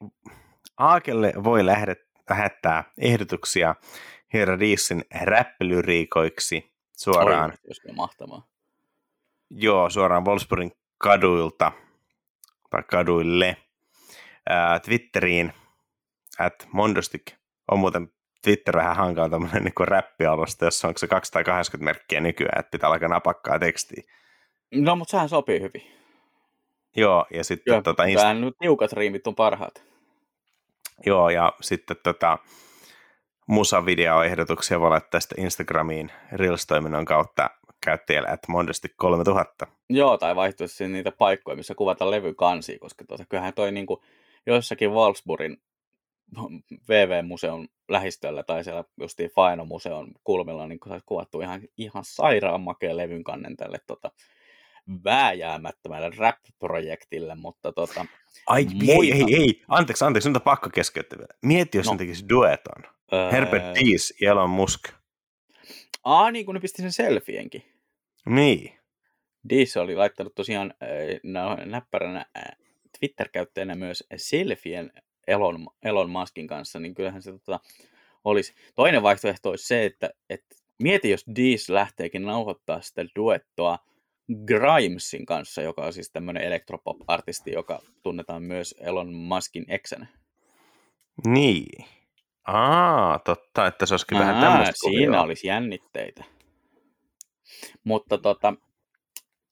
[0.77, 1.99] Aakelle voi lähdet,
[2.31, 3.75] lähettää ehdotuksia
[4.33, 7.53] Herra Diisin räppelyriikoiksi suoraan.
[7.69, 8.56] Oi, mahtavaa
[9.51, 11.73] Joo, suoraan Wolfsburgin kaduilta
[12.71, 13.57] tai kaduille
[14.49, 15.53] ää, Twitteriin,
[16.39, 17.23] at Mondostik
[17.71, 18.09] on muuten
[18.43, 23.09] Twitter vähän hankala tämmöinen niin räppialusta, jossa onko se 280 merkkiä nykyään, että pitää alkaa
[23.09, 24.03] napakkaa tekstiä.
[24.75, 25.83] No, mutta sehän sopii hyvin.
[26.97, 27.73] Joo, ja sitten...
[27.73, 28.25] Joo, tota, inst...
[28.41, 29.85] nyt tiukat riimit on parhaat.
[31.07, 32.39] Joo, ja sitten tota,
[33.49, 37.51] musavideoehdotuksia voi laittaa sitten Instagramiin Reels-toiminnon kautta
[37.87, 39.67] käyttäjällä, että Mondesti 3000.
[39.91, 44.01] Joo, tai vaihtuisi niitä paikkoja, missä kuvataan levykansia, koska tuota, kyllähän toi niin kuin,
[44.47, 45.63] jossakin Wolfsburgin
[46.89, 53.25] VV-museon lähistöllä tai siellä justiin Faino-museon kulmilla niin kun kuvattu ihan, ihan sairaan makea levyn
[53.25, 54.11] kannen tälle tota,
[55.05, 58.07] vääjäämättömälle rap-projektille, mutta tota,
[58.47, 58.93] Ai, muita...
[58.93, 61.35] ei, ei, ei, anteeksi, anteeksi, nyt on pakko keskeyttää vielä.
[61.43, 61.93] Mieti, jos no.
[61.93, 62.83] ne tekisi dueton.
[63.13, 63.31] Öö...
[63.31, 64.89] Herbert Dies ja Elon Musk.
[66.05, 67.76] Aa, niin kuin ne pisti sen selfienkin.
[68.29, 68.79] Niin.
[69.49, 72.45] Diis oli laittanut tosiaan äh, näppäränä äh,
[72.99, 74.93] Twitter-käyttäjänä myös selfien
[75.27, 77.61] Elon, Elon Muskin kanssa, niin kyllähän se tota,
[78.25, 78.55] olisi.
[78.75, 83.79] Toinen vaihtoehto olisi se, että, että mieti, jos Diis lähteekin nauhoittaa sitä duettoa
[84.47, 90.07] Grimesin kanssa, joka on siis tämmöinen elektropop-artisti, joka tunnetaan myös Elon Muskin eksänä.
[91.27, 91.85] Niin.
[92.47, 95.23] Aa, totta, että se olisi kyllä vähän tämmöistä Siinä kuvia.
[95.23, 96.25] olisi jännitteitä.
[97.85, 98.55] Mutta tota,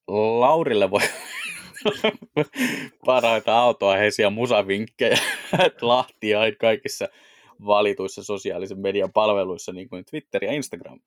[0.08, 1.00] Laurille voi
[3.06, 5.18] parhaita autoaiheisia musavinkkejä
[5.80, 7.08] Lahtia kaikissa
[7.66, 11.00] valituissa sosiaalisen median palveluissa, niin kuin Twitter ja Instagram.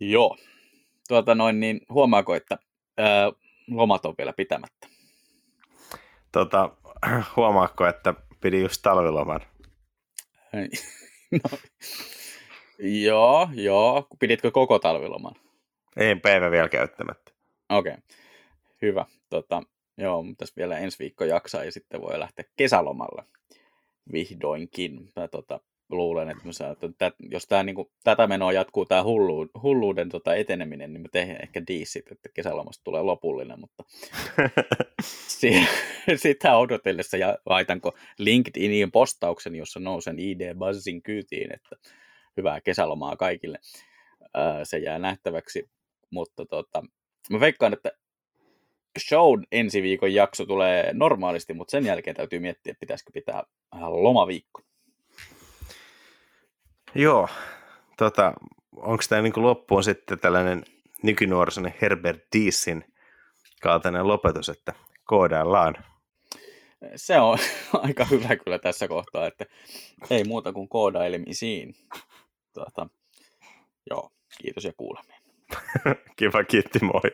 [0.00, 0.36] Joo.
[1.08, 2.58] Tuota noin, niin huomaako, että
[2.98, 3.32] ää,
[3.70, 4.88] lomat on vielä pitämättä?
[6.32, 6.76] Tota,
[7.36, 9.40] huomaako, että pidi just talviloman?
[11.32, 11.58] no,
[12.78, 14.06] joo, joo.
[14.18, 15.34] Piditkö koko talviloman?
[15.96, 17.32] Ei päivä vielä käyttämättä.
[17.68, 18.02] Okei, okay.
[18.82, 19.06] hyvä.
[19.30, 19.62] Tota,
[19.98, 23.24] joo, tässä vielä ensi viikko jaksaa ja sitten voi lähteä kesälomalle
[24.12, 25.12] vihdoinkin.
[25.16, 29.48] Mä tota, luulen, että, mä että jos tää, niin kuin, tätä menoa jatkuu tämä hullu,
[29.62, 33.84] hulluuden tota, eteneminen, niin mä teen ehkä diisit, että kesälomasta tulee lopullinen, mutta
[36.16, 41.76] sitä odotellessa ja laitanko LinkedInin postauksen, jossa nousen ID Buzzin kyytiin, että
[42.36, 43.58] hyvää kesälomaa kaikille.
[44.64, 45.70] Se jää nähtäväksi,
[46.10, 46.82] mutta tota,
[47.30, 47.90] mä veikkaan, että
[49.08, 53.42] show ensi viikon jakso tulee normaalisti, mutta sen jälkeen täytyy miettiä, että pitäisikö pitää
[53.80, 54.62] lomaviikko.
[56.94, 57.28] Joo,
[57.96, 58.32] tota,
[58.76, 60.64] onko tämä niin loppuun sitten tällainen
[61.02, 62.84] nykynuorisonen Herbert Diessin
[63.62, 64.72] kaltainen lopetus, että
[65.04, 65.74] koodaillaan?
[66.96, 67.38] Se on
[67.86, 69.46] aika hyvä kyllä tässä kohtaa, että
[70.10, 71.74] ei muuta kuin koodailemisiin.
[72.56, 72.86] Tuota,
[73.90, 75.20] joo, kiitos ja kuulemiin.
[76.16, 77.10] Kiva, kiitti, moi.